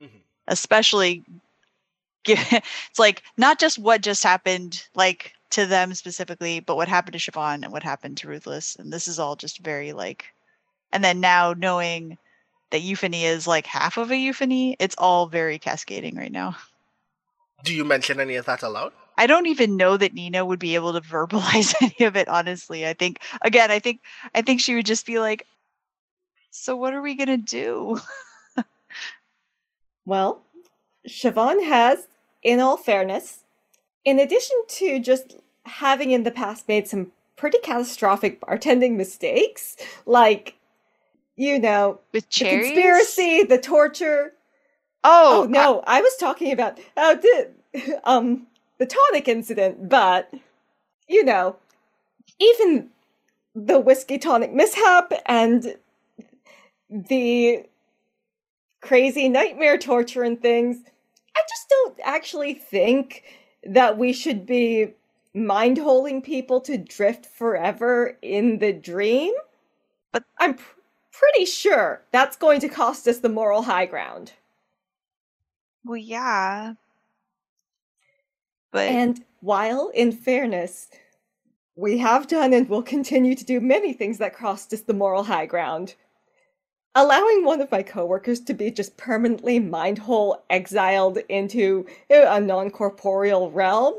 [0.00, 0.20] Mhm.
[0.46, 1.24] Especially,
[2.24, 7.18] gi- it's like not just what just happened, like to them specifically, but what happened
[7.18, 10.26] to Siobhan and what happened to Ruthless, and this is all just very like
[10.92, 12.18] and then now knowing
[12.70, 16.56] that euphony is like half of a euphony, it's all very cascading right now.
[17.64, 18.92] Do you mention any of that aloud?
[19.16, 22.86] I don't even know that Nina would be able to verbalize any of it honestly.
[22.86, 24.00] I think again, I think
[24.34, 25.46] I think she would just be like
[26.50, 28.00] so what are we going to do?
[30.06, 30.42] Well,
[31.08, 32.06] Siobhan has,
[32.44, 33.40] in all fairness,
[34.04, 39.76] in addition to just having in the past made some pretty catastrophic bartending mistakes,
[40.06, 40.54] like,
[41.36, 44.34] you know, With the conspiracy, the torture.
[45.02, 47.50] Oh, Oh, no, I was talking about uh, the
[48.04, 48.46] um
[48.78, 50.32] the tonic incident, but
[51.08, 51.56] you know,
[52.38, 52.90] even
[53.54, 55.76] the whiskey tonic mishap and
[56.90, 57.64] the
[58.80, 60.78] crazy nightmare torture and things.
[61.36, 63.24] I just don't actually think
[63.64, 64.94] that we should be
[65.34, 69.32] mind holding people to drift forever in the dream.
[70.12, 70.78] But- I'm pr-
[71.12, 74.32] pretty sure that's going to cost us the moral high ground.
[75.84, 76.74] Well, yeah.
[78.70, 80.88] But And while, in fairness,
[81.76, 85.24] we have done and will continue to do many things that crossed us the moral
[85.24, 85.94] high ground,
[86.94, 92.70] allowing one of my coworkers to be just permanently mind hole exiled into a non
[92.70, 93.94] corporeal realm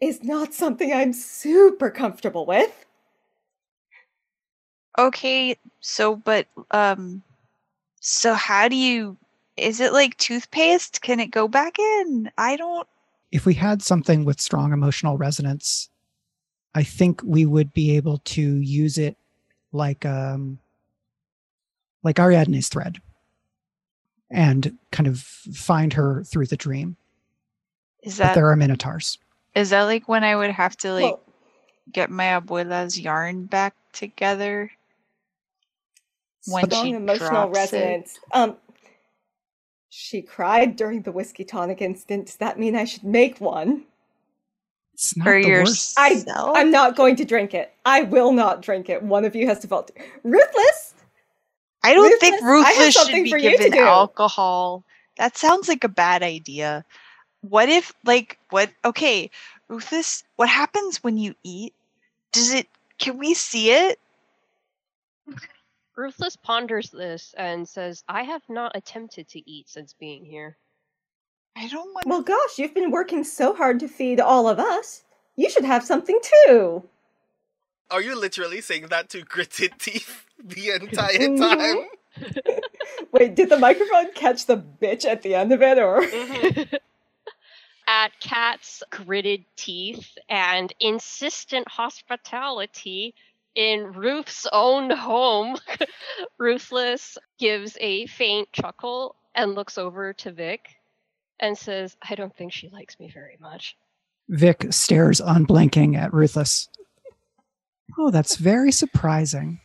[0.00, 2.86] is not something I'm super comfortable with.
[4.98, 7.22] okay, so but um
[8.00, 9.16] so how do you
[9.56, 11.02] is it like toothpaste?
[11.02, 12.30] Can it go back in?
[12.38, 12.88] I don't
[13.32, 15.90] If we had something with strong emotional resonance,
[16.74, 19.16] I think we would be able to use it
[19.72, 20.58] like um
[22.02, 23.00] like Ariadne's thread
[24.30, 26.96] and kind of find her through the dream.
[28.02, 29.18] is But that there are minotaurs.
[29.54, 31.20] is that like when I would have to like Well,
[31.92, 34.70] get my abuela's yarn back together?
[36.46, 37.76] When strong she emotional drops it.
[37.76, 38.18] resonance.
[38.32, 38.56] Um,
[39.90, 42.26] she cried during the whiskey tonic incident.
[42.26, 43.84] Does that mean I should make one?
[44.94, 45.94] It's not For the your worst.
[45.98, 47.74] I- I'm not going to drink it.
[47.84, 49.02] I will not drink it.
[49.02, 49.90] One of you has to vote.
[50.22, 50.89] Ruthless.
[51.90, 54.84] I don't think Ruthless, I Ruthless should be for you to given alcohol.
[55.16, 56.84] That sounds like a bad idea.
[57.42, 58.70] What if, like, what?
[58.84, 59.30] Okay,
[59.68, 61.74] Ruthless, what happens when you eat?
[62.32, 62.68] Does it?
[62.98, 63.98] Can we see it?
[65.96, 70.56] Ruthless ponders this and says, I have not attempted to eat since being here.
[71.56, 72.06] I don't want.
[72.06, 75.02] Well, gosh, you've been working so hard to feed all of us.
[75.36, 76.82] You should have something too.
[77.90, 81.88] Are you literally saying that to gritted teeth the entire time?
[83.12, 86.00] Wait, did the microphone catch the bitch at the end of it, or?
[86.02, 86.74] Mm-hmm.
[87.88, 93.14] At Kat's gritted teeth and insistent hospitality
[93.56, 95.56] in Ruth's own home,
[96.38, 100.68] Ruthless gives a faint chuckle and looks over to Vic
[101.40, 103.76] and says, I don't think she likes me very much.
[104.28, 106.68] Vic stares unblinking at Ruthless.
[107.98, 109.60] Oh, that's very surprising.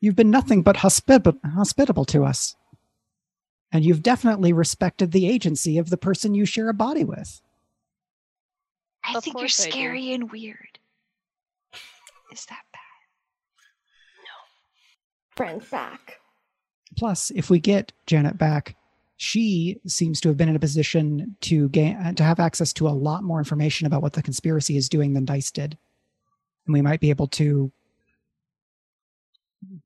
[0.00, 2.56] You've been nothing but hospitable, hospitable to us.
[3.72, 7.40] And you've definitely respected the agency of the person you share a body with.
[9.04, 9.70] I Of think you're course I do.
[9.70, 10.78] scary and weird.
[12.32, 12.80] Is that bad?
[14.24, 15.36] No.
[15.36, 16.20] Friend back.
[16.96, 18.76] Plus, if we get Janet back,
[19.16, 22.88] she seems to have been in a position to gain uh, to have access to
[22.88, 25.76] a lot more information about what the conspiracy is doing than Dice did,
[26.66, 27.70] and we might be able to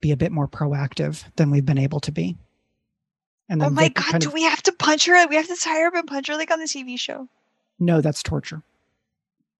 [0.00, 2.36] be a bit more proactive than we've been able to be.
[3.48, 4.04] And Oh my god!
[4.04, 5.26] kind Do we have to punch her?
[5.26, 7.28] We have to tie her up and punch her like on the TV show.
[7.78, 8.62] No, that's torture.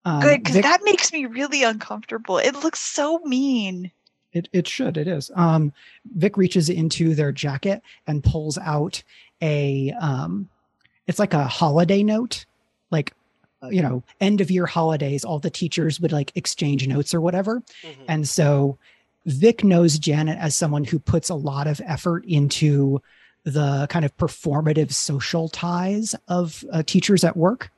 [0.04, 2.38] Um, Good, because Vic- that makes me really uncomfortable.
[2.38, 3.90] It looks so mean.
[4.32, 4.96] It it should.
[4.98, 5.30] It is.
[5.34, 5.72] Um,
[6.16, 9.02] Vic reaches into their jacket and pulls out
[9.40, 9.92] a.
[10.00, 10.48] Um,
[11.06, 12.44] it's like a holiday note,
[12.90, 13.14] like
[13.70, 15.24] you know, end of year holidays.
[15.24, 17.94] All the teachers would like exchange notes or whatever, Mhm.
[18.08, 18.78] and so
[19.26, 23.02] Vic knows Janet as someone who puts a lot of effort into
[23.44, 27.70] the kind of performative social ties of uh, teachers at work,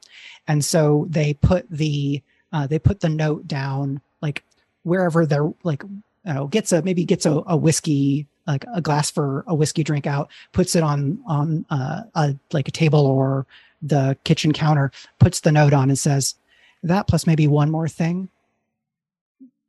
[0.46, 4.42] and so they put the uh, they put the note down like
[4.82, 9.10] wherever they're like you know gets a maybe gets a, a whiskey like a glass
[9.10, 13.46] for a whiskey drink out puts it on on uh, a like a table or
[13.82, 16.34] the kitchen counter puts the note on and says
[16.82, 18.28] that plus maybe one more thing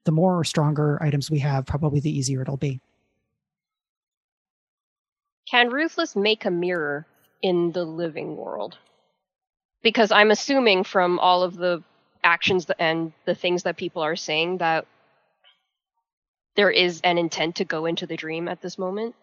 [0.03, 2.79] the more or stronger items we have probably the easier it'll be
[5.49, 7.05] Can Ruthless make a mirror
[7.41, 8.77] in the living world?
[9.83, 11.83] Because I'm assuming from all of the
[12.23, 14.85] actions and the things that people are saying that
[16.55, 19.15] there is an intent to go into the dream at this moment.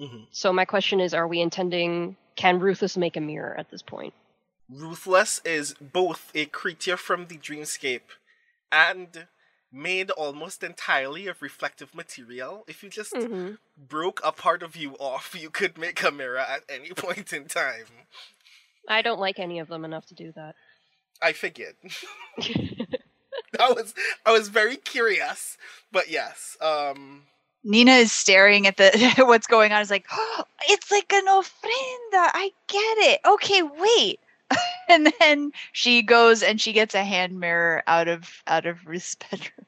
[0.00, 0.26] Mhm.
[0.30, 4.14] So my question is are we intending can Ruthless make a mirror at this point?
[4.70, 8.16] Ruthless is both a creature from the dreamscape
[8.70, 9.26] and
[9.70, 12.64] made almost entirely of reflective material.
[12.66, 13.54] If you just Mm-hmm.
[13.76, 17.46] broke a part of you off, you could make a mirror at any point in
[17.46, 18.06] time.
[18.88, 20.54] I don't like any of them enough to do that.
[21.20, 21.76] I figured.
[23.58, 23.94] I was
[24.26, 25.56] I was very curious,
[25.90, 26.56] but yes.
[26.60, 27.24] Um
[27.64, 29.80] Nina is staring at the what's going on.
[29.80, 32.30] Is like, oh, it's like an ofrenda.
[32.32, 33.20] I get it.
[33.26, 34.20] Okay, wait.
[34.88, 39.14] and then she goes and she gets a hand mirror out of out of Ruth's
[39.30, 39.66] bedroom.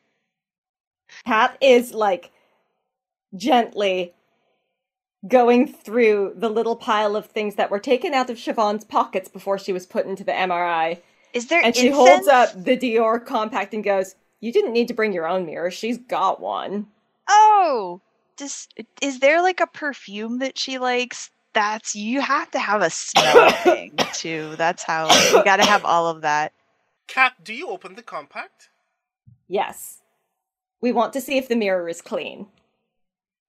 [1.26, 2.32] Kat is like
[3.36, 4.12] gently
[5.26, 9.58] going through the little pile of things that were taken out of Siobhan's pockets before
[9.58, 11.00] she was put into the MRI
[11.32, 14.94] Is there And she holds up the Dior compact and goes, You didn't need to
[14.94, 15.70] bring your own mirror.
[15.70, 16.88] She's got one.
[17.28, 18.00] Oh,
[18.36, 21.30] just is there like a perfume that she likes?
[21.52, 24.54] That's you have to have a smell thing too.
[24.56, 26.52] That's how you got to have all of that.
[27.06, 28.70] Kat, do you open the compact?
[29.46, 30.00] Yes.
[30.80, 32.46] We want to see if the mirror is clean.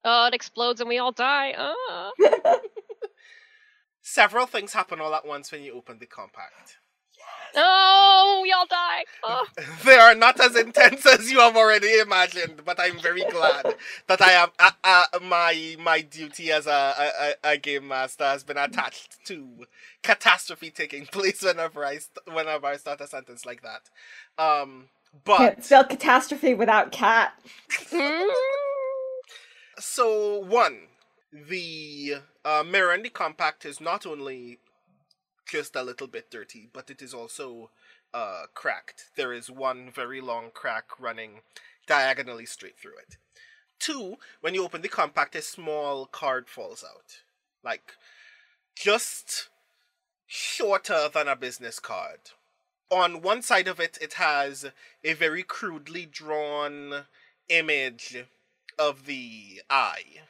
[0.04, 1.54] Oh, it explodes and we all die.
[1.58, 2.12] Ah.
[4.02, 6.78] Several things happen all at once when you open the compact.
[7.56, 9.06] No, we all die.
[9.24, 9.46] Oh.
[9.86, 13.76] They are not as intense as you have already imagined, but I'm very glad
[14.08, 17.12] that I am uh, uh, my my duty as a, a,
[17.50, 19.66] a- a game master has been attached to
[20.04, 23.90] catastrophe taking place whenever I st- whenever I start a sentence like that.
[24.38, 24.90] Um,
[25.38, 27.34] Can't but spell catastrophe without cat.
[27.92, 28.30] Mm.
[29.80, 30.88] so one,
[31.32, 34.60] the uh, mirror in the compact is not only
[35.46, 37.70] just a little bit dirty, but it is also
[38.14, 39.12] uh, cracked.
[39.16, 41.42] There is one very long crack running
[41.88, 43.18] diagonally straight through it.
[43.80, 47.20] Two, when you open the compact, a small card falls out.
[47.64, 47.94] Like,
[48.76, 49.50] just
[50.26, 52.20] shorter than a business card.
[52.90, 54.66] On one side of it, it has
[55.04, 57.06] a very crudely drawn
[57.50, 58.26] image
[58.80, 60.22] of the eye.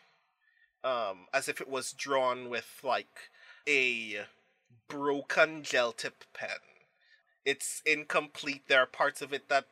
[0.84, 3.30] Um, as if it was drawn with, like,
[3.68, 4.26] a
[4.88, 6.50] broken gel tip pen.
[7.46, 8.64] It's incomplete.
[8.68, 9.66] There are parts of it that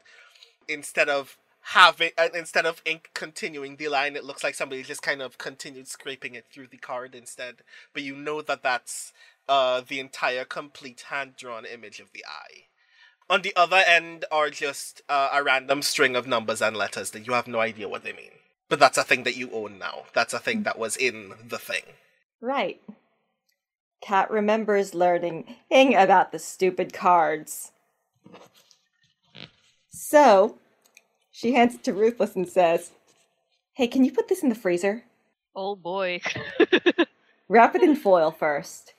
[0.68, 5.02] instead of having uh, instead of ink continuing the line, it looks like somebody just
[5.02, 7.56] kind of continued scraping it through the card instead.
[7.94, 9.14] But you know that that's
[9.48, 12.66] uh, the entire complete hand drawn image of the eye.
[13.30, 17.26] On the other end are just uh, a random string of numbers and letters that
[17.26, 18.32] you have no idea what they mean.
[18.70, 20.04] But that's a thing that you own now.
[20.14, 21.84] That's a thing that was in the thing.
[22.42, 22.82] Right.
[24.04, 27.72] Kat remembers learning about the stupid cards.
[29.90, 30.58] So,
[31.32, 32.92] she hands it to Ruthless and says,
[33.74, 35.04] Hey, can you put this in the freezer?
[35.56, 36.20] Oh boy.
[37.48, 38.94] Wrap it in foil first.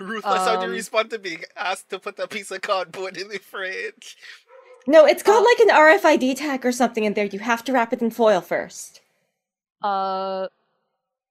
[0.00, 3.16] Ruthless, how do you Um, respond to being asked to put a piece of cardboard
[3.16, 4.16] in the fridge?
[4.86, 7.26] No, it's got Uh, like an RFID tag or something in there.
[7.26, 9.00] You have to wrap it in foil first.
[9.82, 10.48] Uh,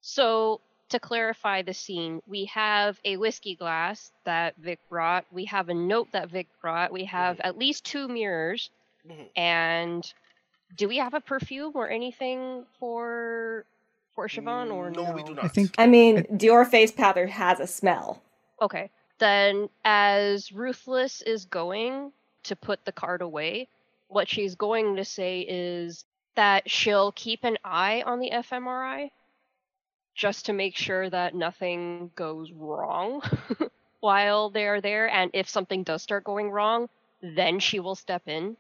[0.02, 0.62] so
[0.94, 5.26] to clarify the scene, we have a whiskey glass that Vic brought.
[5.32, 6.92] We have a note that Vic brought.
[6.92, 8.70] We have at least two mirrors,
[9.08, 9.30] Mhm.
[9.36, 10.14] and
[10.78, 13.66] do we have a perfume or anything for
[14.16, 15.12] for Siobhan or no, no?
[15.14, 15.46] we do not.
[15.46, 18.22] I think I mean, It- Dior face powder has a smell.
[18.62, 18.92] Okay.
[19.18, 22.12] Then, as Ruthless is going
[22.44, 23.68] to put the card away,
[24.10, 29.10] what she's going to say is that she'll keep an eye on the fMRI
[30.16, 33.22] just to make sure that nothing goes wrong
[34.00, 35.10] while they're there.
[35.10, 36.90] And if something does start going wrong,
[37.22, 38.58] then she will step in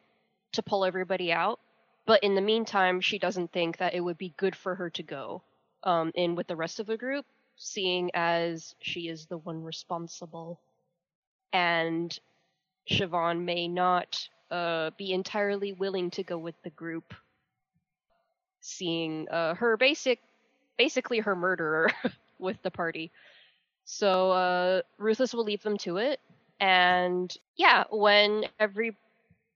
[0.53, 1.59] to pull everybody out.
[2.05, 5.03] But in the meantime, she doesn't think that it would be good for her to
[5.03, 5.41] go
[5.83, 10.59] um, in with the rest of the group seeing as she is the one responsible.
[11.51, 12.17] And
[12.89, 17.13] Siobhan may not uh, be entirely willing to go with the group,
[18.61, 20.19] seeing uh, her basic,
[20.77, 21.91] basically her murderer
[22.39, 23.11] with the party.
[23.85, 26.19] So uh, Ruthless will leave them to it,
[26.59, 28.95] and yeah, when every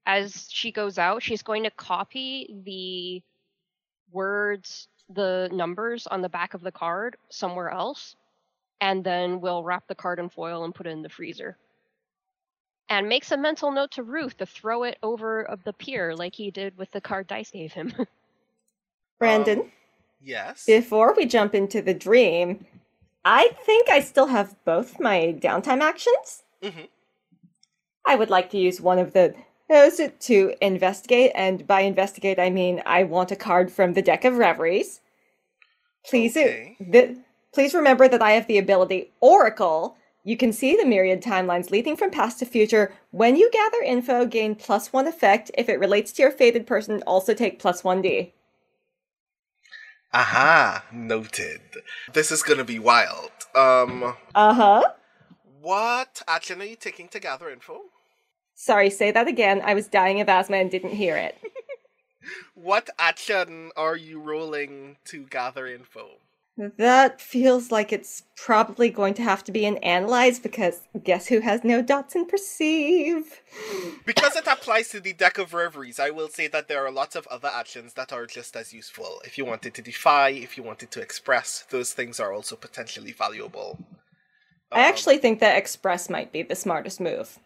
[0.06, 3.22] as she goes out, she's going to copy the
[4.12, 8.16] words, the numbers on the back of the card somewhere else,
[8.80, 11.56] and then we'll wrap the card in foil and put it in the freezer.
[12.88, 16.34] And makes a mental note to Ruth to throw it over of the pier like
[16.34, 17.92] he did with the card Dice gave him.
[19.18, 19.72] Brandon, Um,
[20.22, 20.64] yes.
[20.66, 22.66] before we jump into the dream,
[23.24, 26.42] I think I still have both my downtime actions.
[26.62, 26.88] Mhm.
[28.06, 29.34] I would like to use one of the
[29.68, 34.24] those to investigate, and by investigate I mean I want a card from the deck
[34.24, 35.00] of reveries.
[36.06, 36.74] Please, Okay.
[36.80, 37.18] the,
[37.52, 39.96] please remember that I have the ability Oracle.
[40.24, 42.94] You can see the myriad timelines leading from past to future.
[43.10, 45.50] When you gather info, gain plus one effect.
[45.58, 48.32] If it relates to your fated person, also take plus one D.
[50.12, 51.60] Aha, noted.
[52.12, 53.30] This is gonna be wild.
[53.54, 54.82] Um, Uh huh.
[55.60, 57.80] what action are you taking to gather info?
[58.54, 59.60] Sorry, say that again.
[59.64, 61.36] I was dying of asthma and didn't hear it.
[62.54, 66.18] What action are you rolling to gather info?
[66.58, 71.40] That feels like it's probably going to have to be an analyze because guess who
[71.40, 73.40] has no dots in perceive?
[74.04, 77.14] Because it applies to the deck of reveries, I will say that there are lots
[77.14, 79.20] of other actions that are just as useful.
[79.24, 83.12] If you wanted to defy, if you wanted to express, those things are also potentially
[83.12, 83.78] valuable.
[84.72, 87.38] I Um, actually think that express might be the smartest move.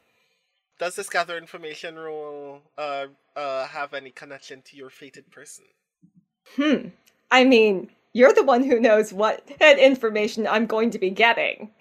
[0.78, 3.06] does this gather information rule uh
[3.36, 5.64] uh have any connection to your fated person?
[6.56, 6.88] Hmm.
[7.30, 11.70] I mean, you're the one who knows what information I'm going to be getting.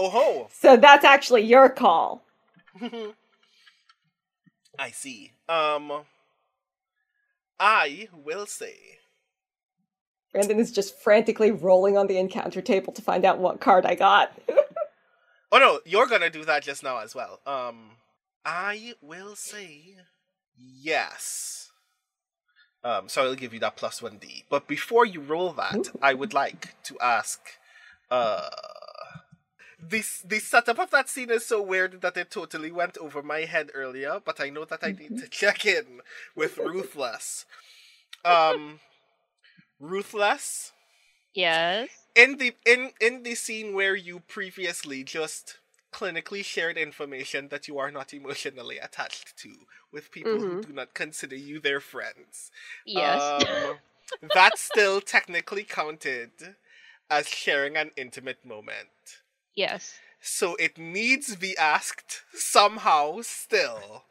[0.00, 0.48] Oh ho!
[0.52, 2.22] So that's actually your call.
[4.78, 5.32] I see.
[5.48, 6.04] Um,
[7.58, 8.76] I will say.
[10.32, 13.96] Brandon is just frantically rolling on the encounter table to find out what card I
[13.96, 14.32] got.
[15.50, 17.40] Oh no, you're gonna do that just now as well.
[17.46, 17.92] Um,
[18.44, 19.96] I will say
[20.58, 21.67] yes.
[22.88, 24.44] Um, so I'll give you that plus one D.
[24.48, 27.38] But before you roll that, I would like to ask,
[28.10, 28.48] uh,
[29.78, 33.40] this the setup of that scene is so weird that it totally went over my
[33.40, 34.20] head earlier.
[34.24, 36.00] But I know that I need to check in
[36.34, 37.44] with Ruthless.
[38.24, 38.80] Um,
[39.78, 40.72] Ruthless
[41.34, 41.90] Yes.
[42.16, 45.58] in the in in the scene where you previously just
[45.92, 49.50] clinically shared information that you are not emotionally attached to
[49.92, 52.50] with people who do not consider you their friends.
[52.86, 53.20] Yes.
[53.22, 53.76] Um,
[54.34, 56.30] that still technically counted
[57.10, 59.22] as sharing an intimate moment.
[59.54, 59.98] yes.
[60.20, 64.04] So it needs be asked somehow still.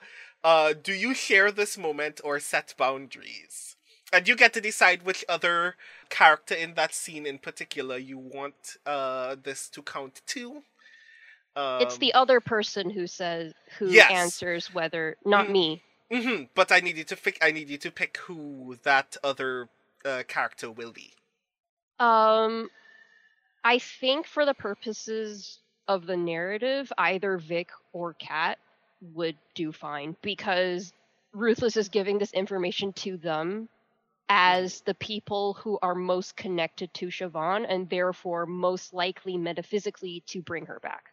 [0.44, 3.76] Uh, do you share this moment or set boundaries?
[4.14, 5.76] And you get to decide which other
[6.10, 10.64] character in that scene in particular you want uh, this to count to.
[11.58, 14.12] Um, it's the other person who says who Yes.
[14.12, 15.52] answers whether not Mm.
[15.52, 15.84] me.
[16.12, 17.38] hmm but I need you to pick.
[17.42, 19.70] I need you to pick who that other
[20.06, 21.14] uh, character will be.
[22.00, 22.70] Um
[23.64, 28.60] I think for the purposes of the narrative, either Vic or Kat
[29.02, 30.94] would do fine because
[31.34, 33.70] Ruthless is giving this information to them
[34.30, 40.42] as the people who are most connected to Siobhan and therefore most likely metaphysically to
[40.42, 41.06] bring her back.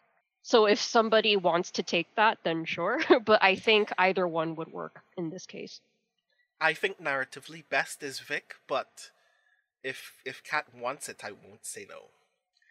[0.44, 3.00] So if somebody wants to take that, then sure.
[3.24, 5.80] but I think either one would work in this case.
[6.60, 9.10] I think narratively best is Vic, but
[9.82, 12.10] if if Kat wants it, I won't say no.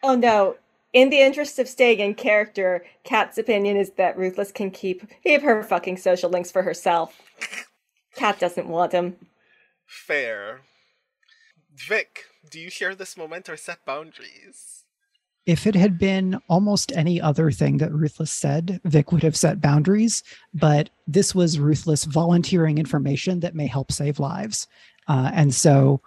[0.04, 0.56] oh no.
[0.92, 5.42] In the interest of staying in character, Kat's opinion is that Ruthless can keep keep
[5.42, 7.20] her fucking social links for herself.
[8.14, 9.16] Kat doesn't want them.
[9.84, 10.60] Fair.
[11.74, 14.83] Vic, do you share this moment or set boundaries?
[15.46, 19.60] If it had been almost any other thing that Ruthless said, Vic would have set
[19.60, 20.22] boundaries,
[20.54, 24.66] but this was Ruthless volunteering information that may help save lives.
[25.06, 26.00] Uh, and so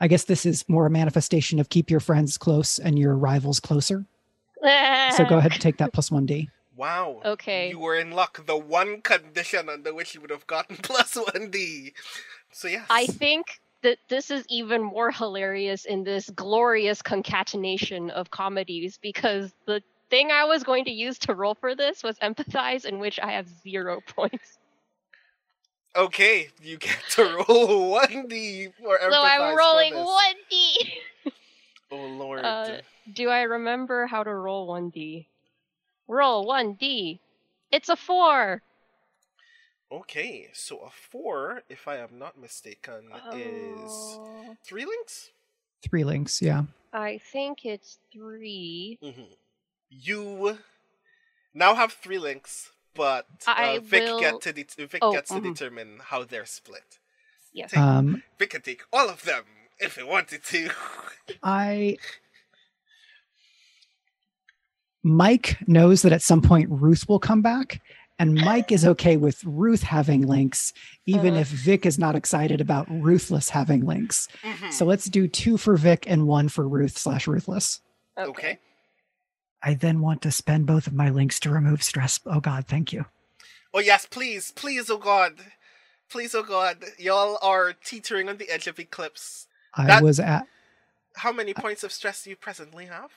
[0.00, 3.60] I guess this is more a manifestation of keep your friends close and your rivals
[3.60, 4.04] closer.
[4.62, 6.48] So go ahead and take that plus 1D.
[6.74, 7.20] Wow.
[7.24, 7.68] Okay.
[7.68, 8.46] You were in luck.
[8.46, 11.92] The one condition under which you would have gotten plus one D.
[12.50, 12.86] So yes.
[12.88, 19.52] I think that this is even more hilarious in this glorious concatenation of comedies because
[19.66, 23.18] the thing I was going to use to roll for this was empathize, in which
[23.20, 24.58] I have zero points.
[25.94, 29.10] Okay, you get to roll one D for empathize.
[29.10, 30.92] So I'm rolling one D.
[31.90, 32.42] Oh lord.
[32.42, 32.78] Uh,
[33.12, 35.28] do I remember how to roll one D?
[36.08, 37.20] Roll one D.
[37.70, 38.62] It's a four.
[39.92, 44.18] Okay, so a four, if I am not mistaken, is
[44.64, 45.30] three links.
[45.82, 46.64] Three links, yeah.
[46.92, 48.98] I think it's three.
[49.02, 49.22] hmm
[49.90, 50.58] You
[51.54, 55.28] now have three links, but uh, I Vic will- get to det- Vic Oh, gets
[55.30, 55.54] to mhm.
[55.54, 56.98] determine how they're split.
[57.52, 57.70] Yes.
[57.72, 59.44] Take- Um, Vic can take all of them
[59.78, 60.70] if he wanted to.
[61.42, 61.96] I.
[65.02, 67.80] Mike knows that at some point Ruth will come back,
[68.18, 70.72] and Mike is okay with Ruth having links,
[71.06, 71.40] even Uh-huh.
[71.40, 74.28] if Vic is not excited about Ruthless having links.
[74.42, 74.72] Mhm.
[74.72, 77.80] So let's do two for Vic and one for Ruth slash Ruthless.
[78.16, 78.58] okay.
[79.64, 82.18] I then want to spend both of my links to remove stress.
[82.26, 83.06] Oh God, thank you.
[83.72, 85.38] Oh yes, please, please, oh god,
[86.10, 89.46] please, oh god, y'all are teetering on the edge of eclipse.
[89.74, 90.46] I That- was at
[91.16, 93.10] How many points of stress do you presently have?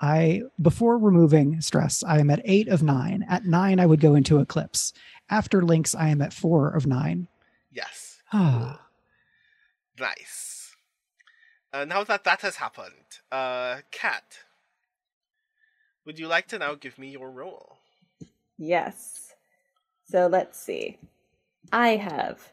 [0.00, 3.24] I before removing stress, I am at eight of nine.
[3.28, 4.92] At nine, I would go into eclipse.
[5.30, 7.28] After links, I am at four of nine.
[7.72, 8.18] Yes.
[8.32, 8.86] Ah.
[9.98, 10.76] Nice.
[11.72, 14.38] Uh, now that that has happened, uh, Kat,
[16.04, 17.78] would you like to now give me your roll?
[18.58, 19.34] Yes.
[20.04, 20.98] So let's see.
[21.72, 22.50] I have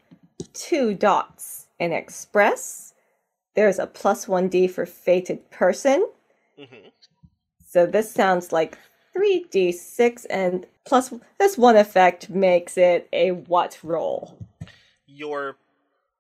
[0.54, 2.94] two dots in Express.
[3.56, 6.08] There's a plus 1d for Fated Person.
[6.58, 6.88] hmm
[7.74, 8.78] So this sounds like
[9.18, 14.38] 3d6 and plus this one effect makes it a what roll?
[15.08, 15.56] Your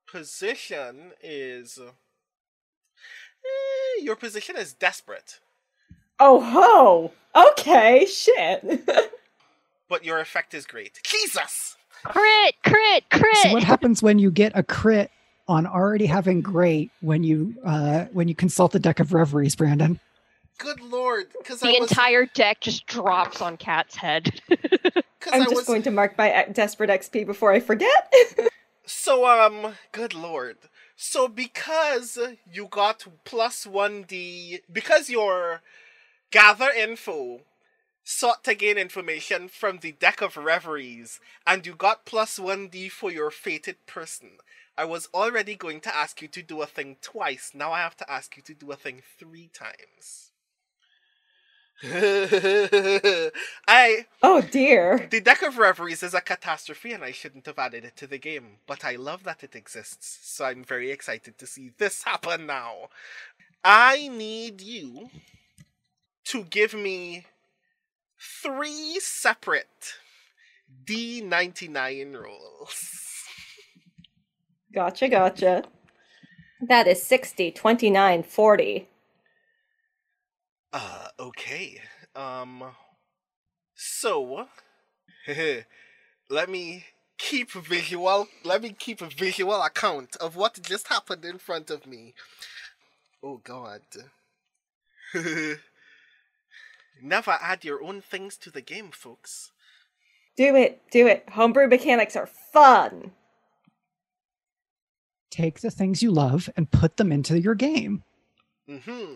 [0.08, 1.78] position is.
[1.78, 1.92] eh,
[4.02, 5.42] your position is desperate,
[6.20, 7.12] Oh ho!
[7.52, 8.88] Okay, shit.
[9.90, 11.00] but your effect is great.
[11.04, 11.78] Jesus!
[12.04, 13.36] Crit, crit, crit.
[13.36, 15.12] So what happens when you get a crit
[15.48, 20.00] on already having great when you uh when you consult the deck of reveries, Brandon?
[20.58, 24.42] Good lord, because the I was entire deck just drops on Kat's head.
[25.32, 28.14] I'm I just was going to mark my uh, desperate XP before I forget.
[28.86, 29.76] so um.
[29.92, 30.58] Good lord.
[30.96, 32.20] So because
[32.52, 35.62] you got plus one d because your
[36.32, 37.42] gather info
[38.04, 43.12] sought to gain information from the deck of reveries and you got plus 1d for
[43.12, 44.32] your fated person.
[44.78, 47.52] I was already going to ask you to do a thing twice.
[47.54, 50.33] Now I have to ask you to do a thing three times.
[53.68, 55.08] I oh dear.
[55.12, 58.18] the deck of reveries is a catastrophe and I shouldn't have added it to the
[58.18, 60.20] game, but I love that it exists.
[60.24, 62.90] So I'm very excited to see this happen now.
[63.64, 65.10] I need you
[66.26, 67.26] to give me
[68.20, 69.96] three separate
[70.86, 73.00] D99 rolls.
[74.74, 75.64] Gotcha, gotcha.
[76.62, 78.88] That is 60, 29, 40.
[81.24, 81.80] Okay.
[82.18, 82.66] Um,
[83.76, 84.48] so,
[86.30, 86.84] let me
[87.18, 91.72] keep a visual, let me keep a visual account of what just happened in front
[91.72, 92.14] of me.
[93.24, 93.84] Oh god.
[97.02, 99.54] Never add your own things to the game, folks.
[100.36, 101.24] Do it, do it.
[101.30, 103.12] Homebrew mechanics are fun.
[105.32, 108.04] Take the things you love and put them into your game.
[108.70, 109.14] Mm-hmm.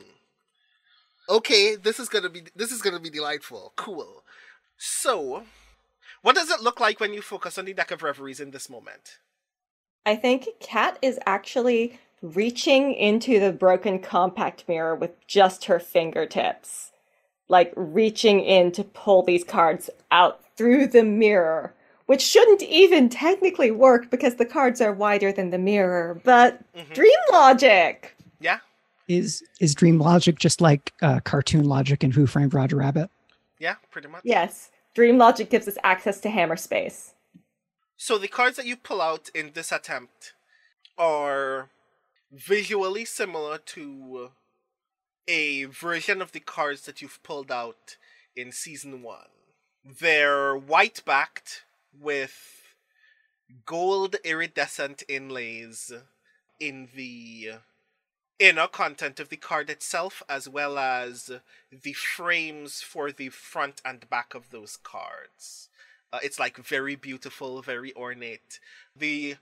[1.30, 3.73] Okay, this is gonna be this is gonna be delightful.
[3.75, 4.23] Cool.
[4.78, 5.43] So,
[6.21, 8.69] what does it look like when you focus on the deck of reveries in this
[8.69, 9.19] moment?
[10.05, 16.91] I think Kat is actually reaching into the broken compact mirror with just her fingertips.
[17.49, 21.73] Like reaching in to pull these cards out through the mirror,
[22.05, 26.93] which shouldn't even technically work because the cards are wider than the mirror, but Mhm.
[26.93, 28.15] dream logic.
[28.39, 28.59] Yeah,
[29.08, 33.10] Is is dream logic just like uh, cartoon logic in Who Framed Roger Rabbit?
[33.60, 34.22] yeah, pretty much.
[34.24, 37.14] Yes, dream logic gives us access to hammer space.
[37.95, 40.34] So the cards that you pull out in this attempt
[40.97, 41.70] are
[42.32, 44.32] visually similar to
[45.28, 47.97] a version of the cards that you've pulled out
[48.36, 49.30] in season one.
[49.84, 51.64] They're white backed
[51.97, 52.62] with
[53.66, 55.91] gold iridescent inlays
[56.60, 57.53] in the
[58.39, 61.31] inner content of the card itself, as well as
[61.71, 65.69] the frames for the front and back of those cards.
[66.11, 68.59] Uh, it's like very beautiful, very ornate.
[68.95, 69.35] The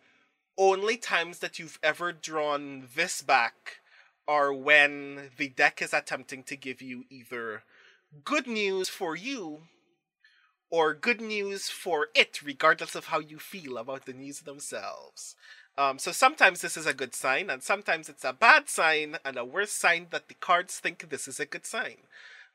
[0.58, 3.82] only times that you've ever drawn this back
[4.28, 7.64] are when the deck is attempting to give you either
[8.24, 9.64] good news for you
[10.72, 15.36] or good news for it, regardless of how you feel about the news themselves.
[15.78, 19.38] Um, so sometimes this is a good sign, and sometimes it's a bad sign, and
[19.38, 21.98] a worse sign that the cards think this is a good sign.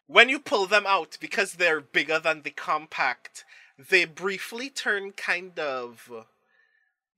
[0.06, 3.44] When you pull them out, because they're bigger than the compact,
[3.78, 6.26] they briefly turn kind of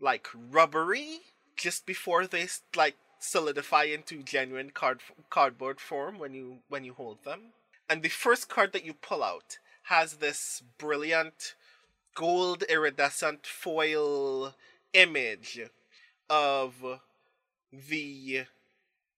[0.00, 1.20] like rubbery
[1.57, 5.00] just before they like solidify into genuine card
[5.30, 7.53] cardboard form when you when you hold them.
[7.88, 11.55] And the first card that you pull out has this brilliant
[12.14, 14.55] gold iridescent foil
[14.92, 15.61] image
[16.28, 17.00] of
[17.72, 18.44] the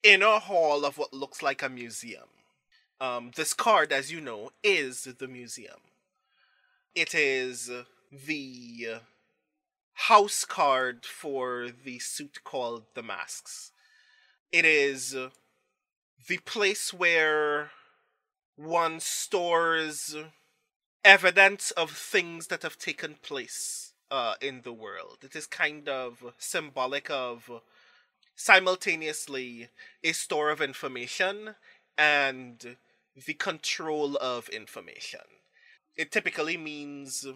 [0.03, 2.29] inner hall of what looks like a museum.
[3.01, 5.81] Um, this card, as you know, is the museum.
[6.95, 7.71] It is
[8.11, 9.01] the
[9.95, 13.73] house card for the suit called the Masks.
[14.53, 15.17] It is
[16.29, 17.71] the place where
[18.57, 20.15] one stores
[21.05, 25.19] evidence of things that have taken place uh, in the world.
[25.23, 27.51] It is kind of symbolic of
[28.37, 29.71] simultaneously
[30.05, 31.57] a store of information
[31.99, 32.77] and
[33.27, 35.27] the control of information.
[35.97, 37.27] It typically means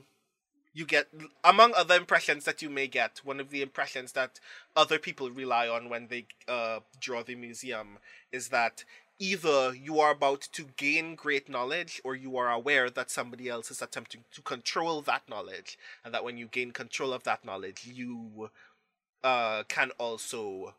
[0.72, 1.08] you get,
[1.42, 4.38] among other impressions that you may get, one of the impressions that
[4.76, 7.98] other people rely on when they uh, draw the museum
[8.30, 8.84] is that
[9.18, 13.70] either you are about to gain great knowledge or you are aware that somebody else
[13.70, 17.88] is attempting to control that knowledge and that when you gain control of that knowledge
[17.92, 18.50] you
[19.24, 20.74] uh, can also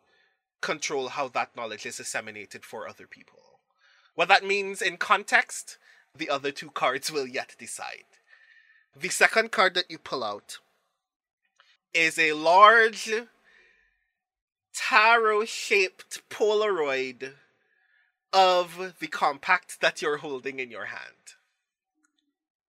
[0.62, 3.40] control how that knowledge is disseminated for other people.
[4.16, 5.78] What that means in context
[6.16, 8.06] the other two cards will yet decide.
[9.00, 10.58] The second card that you pull out
[11.94, 13.12] is a large
[14.74, 17.34] tarot shaped polaroid
[18.32, 21.36] of the compact that you're holding in your hand.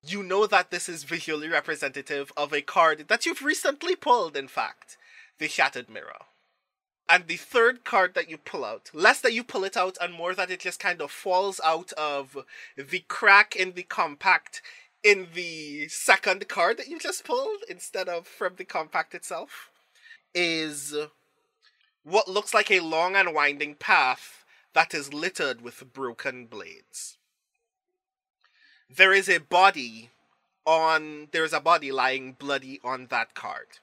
[0.02, 4.48] You know that this is visually representative of a card that you've recently pulled, in
[4.48, 4.96] fact,
[5.38, 6.20] the Shattered Mirror.
[7.08, 10.14] And the third card that you pull out, less that you pull it out and
[10.14, 12.38] more that it just kind of falls out of
[12.76, 14.62] the crack in the compact
[15.02, 19.70] in the second card that you just pulled instead of from the compact itself,
[20.34, 20.94] is
[22.04, 24.39] what looks like a long and winding path
[24.74, 27.18] that is littered with broken blades.
[28.88, 30.10] There is a body
[30.66, 33.78] on there's a body lying bloody on that card.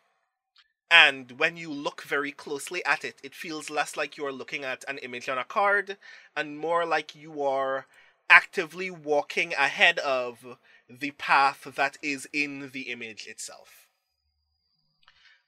[0.90, 4.64] And when you look very closely at it, it feels less like you are looking
[4.64, 5.98] at an image on a card
[6.36, 7.88] and more like you are
[8.30, 10.58] actively walking ahead of
[10.90, 13.88] the path that is in the image itself.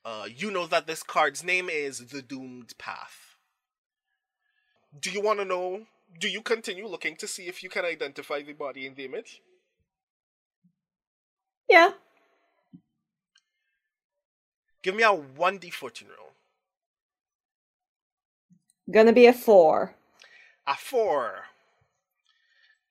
[0.03, 3.28] Uh, you know that this card's name is the Doomed Path.
[4.97, 5.85] Do you want to know?
[6.19, 9.41] Do you continue looking to see if you can identify the body in the image?
[11.69, 11.91] Yeah.
[14.81, 16.31] Give me a 1d fortune roll.
[18.91, 19.93] Gonna be a four.
[20.65, 21.45] A 4.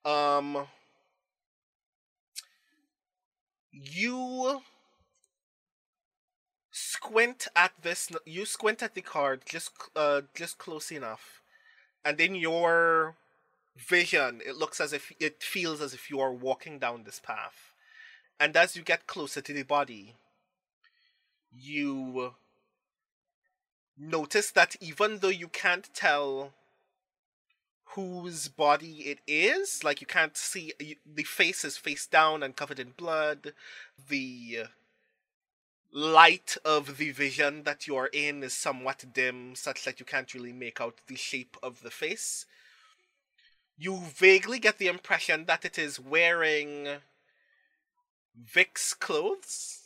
[0.05, 0.67] Um.
[3.73, 4.63] You
[6.73, 8.11] squint at this.
[8.25, 11.38] You squint at the card just uh just close enough,
[12.05, 13.17] and in your
[13.77, 17.73] vision, it looks as if it feels as if you are walking down this path,
[18.41, 20.15] and as you get closer to the body,
[21.53, 22.35] you
[23.97, 26.53] notice that even though you can't tell
[27.95, 29.83] whose body it is.
[29.83, 30.73] Like you can't see
[31.07, 33.55] the face is face down and covered in blood.
[34.09, 34.67] The
[35.93, 40.35] light of the vision that you are in is somewhat dim, such that you can't
[40.35, 42.47] really make out the shape of the face.
[43.77, 46.89] You vaguely get the impression that it is wearing
[48.37, 49.81] Vic's clothes.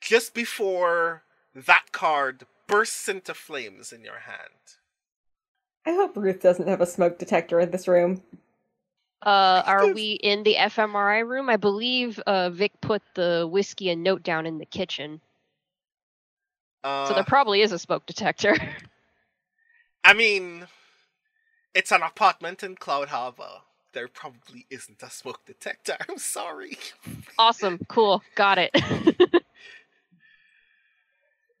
[0.00, 4.78] Just before that card bursts into flames in your hand.
[5.86, 8.22] I hope Ruth doesn't have a smoke detector in this room.
[9.24, 11.48] Uh, are we in the fMRI room?
[11.50, 15.20] I believe uh, Vic put the whiskey and note down in the kitchen.
[16.84, 18.56] Uh, so there probably is a smoke detector.
[20.04, 20.66] I mean,
[21.74, 23.62] it's an apartment in Cloud Harbor.
[23.92, 25.96] There probably isn't a smoke detector.
[26.08, 26.78] I'm sorry.
[27.38, 27.80] awesome.
[27.88, 28.22] Cool.
[28.36, 28.70] Got it.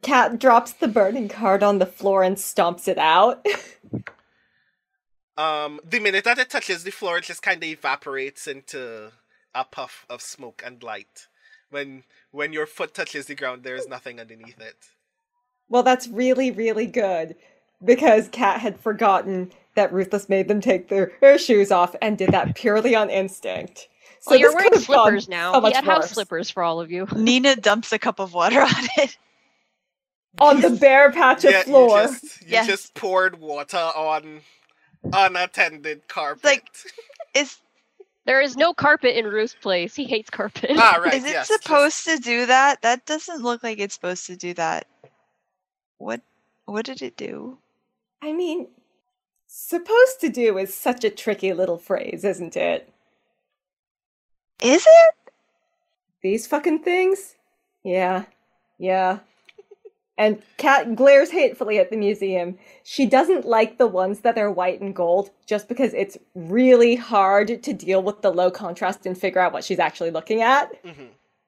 [0.02, 3.44] Kat drops the burning card on the floor and stomps it out.
[5.38, 9.12] Um, the minute that it touches the floor, it just kind of evaporates into
[9.54, 11.28] a puff of smoke and light.
[11.70, 14.76] When when your foot touches the ground, there is nothing underneath it.
[15.68, 17.36] Well, that's really, really good
[17.84, 22.30] because Kat had forgotten that Ruthless made them take their, their shoes off and did
[22.30, 23.88] that purely on instinct.
[24.20, 25.52] So well, you're wearing slippers now.
[25.52, 27.06] So he had house slippers for all of you.
[27.16, 29.16] Nina dumps a cup of water on it.
[30.40, 32.02] On the bare patch of yeah, floor.
[32.02, 32.66] You, just, you yes.
[32.66, 34.40] just poured water on
[35.04, 36.44] unattended carpet.
[36.44, 36.70] Like,
[37.34, 37.58] is
[38.24, 39.94] there is no carpet in Ruth's place.
[39.94, 40.72] He hates carpet.
[40.76, 41.14] Ah, right.
[41.14, 42.22] Is it yes, supposed just...
[42.22, 42.82] to do that?
[42.82, 44.86] That doesn't look like it's supposed to do that.
[45.96, 46.20] What
[46.66, 47.58] what did it do?
[48.20, 48.68] I mean,
[49.46, 52.92] supposed to do is such a tricky little phrase, isn't it?
[54.62, 55.32] Is it?
[56.20, 57.36] These fucking things?
[57.82, 58.24] Yeah.
[58.76, 59.20] Yeah.
[60.18, 62.58] And Kat glares hatefully at the museum.
[62.82, 67.62] She doesn't like the ones that are white and gold just because it's really hard
[67.62, 70.84] to deal with the low contrast and figure out what she's actually looking at.
[70.84, 71.04] Mm-hmm.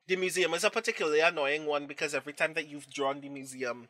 [0.06, 3.88] The museum is a particularly annoying one because every time that you've drawn the museum,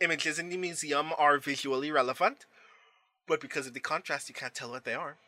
[0.00, 2.46] images in the museum are visually relevant,
[3.26, 5.18] but because of the contrast, you can't tell what they are.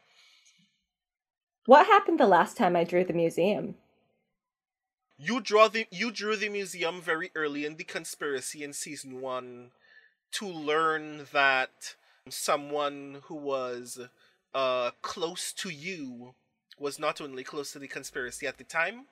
[1.67, 3.77] What happened the last time I drew the museum?
[5.17, 9.71] You draw the you drew the museum very early in the conspiracy in season one
[10.33, 11.95] to learn that
[12.29, 14.01] someone who was
[14.55, 16.35] uh close to you
[16.79, 19.07] was not only close to the conspiracy at the time,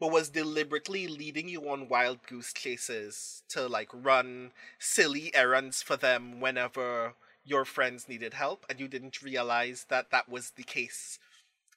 [0.00, 5.96] but was deliberately leading you on wild goose chases to like run silly errands for
[5.96, 7.14] them whenever
[7.44, 11.18] your friends needed help and you didn't realize that that was the case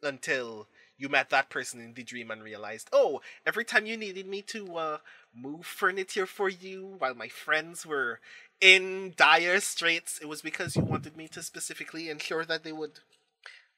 [0.04, 0.68] until
[1.02, 4.44] you met that person in the dream and realized, oh, every time you needed me
[4.44, 4.98] to uh,
[5.36, 8.20] move furniture for you while my friends were
[8.62, 13.00] in dire straits, it was because you wanted me to specifically ensure that they would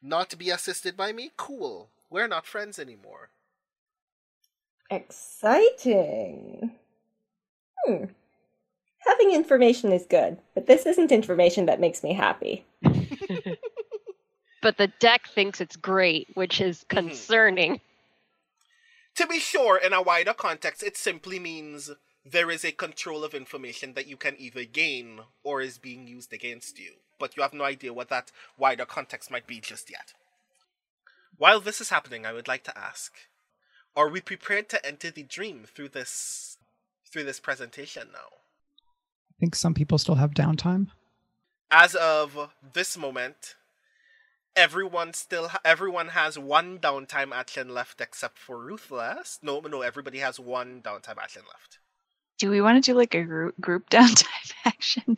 [0.01, 1.31] not be assisted by me?
[1.37, 1.87] Cool.
[2.09, 3.29] We're not friends anymore.
[4.91, 6.71] Exciting.
[7.85, 8.05] Hmm.
[8.99, 12.65] Having information is good, but this isn't information that makes me happy.
[14.63, 16.97] but the deck thinks it's great, which is mm-hmm.
[16.97, 17.81] concerning.
[19.15, 21.91] To be sure, in a wider context, it simply means
[22.25, 26.33] there is a control of information that you can either gain or is being used
[26.33, 26.93] against you.
[27.19, 30.13] But you have no idea what that wider context might be just yet.
[31.37, 33.13] While this is happening, I would like to ask
[33.95, 36.57] Are we prepared to enter the dream through this
[37.05, 38.37] through this presentation now?
[39.29, 40.87] I think some people still have downtime.
[41.69, 43.55] As of this moment,
[44.55, 49.39] everyone still ha- everyone has one downtime action left except for Ruthless.
[49.41, 51.79] No, no, everybody has one downtime action left.
[52.37, 55.17] Do we want to do like a group group downtime action?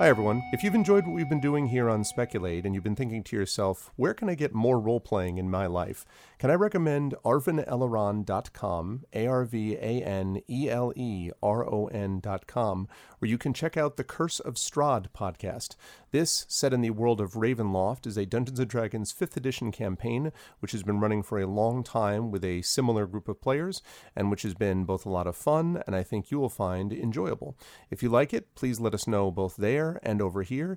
[0.02, 0.42] Hi, everyone.
[0.52, 3.36] If you've enjoyed what we've been doing here on Speculate and you've been thinking to
[3.36, 6.04] yourself, where can I get more role playing in my life?
[6.42, 12.88] Can I recommend arvaneleron.com, A R V A N E L E R O N.com,
[13.20, 15.76] where you can check out the Curse of Strahd podcast.
[16.10, 20.32] This, set in the world of Ravenloft, is a Dungeons and Dragons 5th edition campaign,
[20.58, 23.80] which has been running for a long time with a similar group of players,
[24.16, 26.92] and which has been both a lot of fun and I think you will find
[26.92, 27.56] enjoyable.
[27.88, 30.76] If you like it, please let us know both there and over here.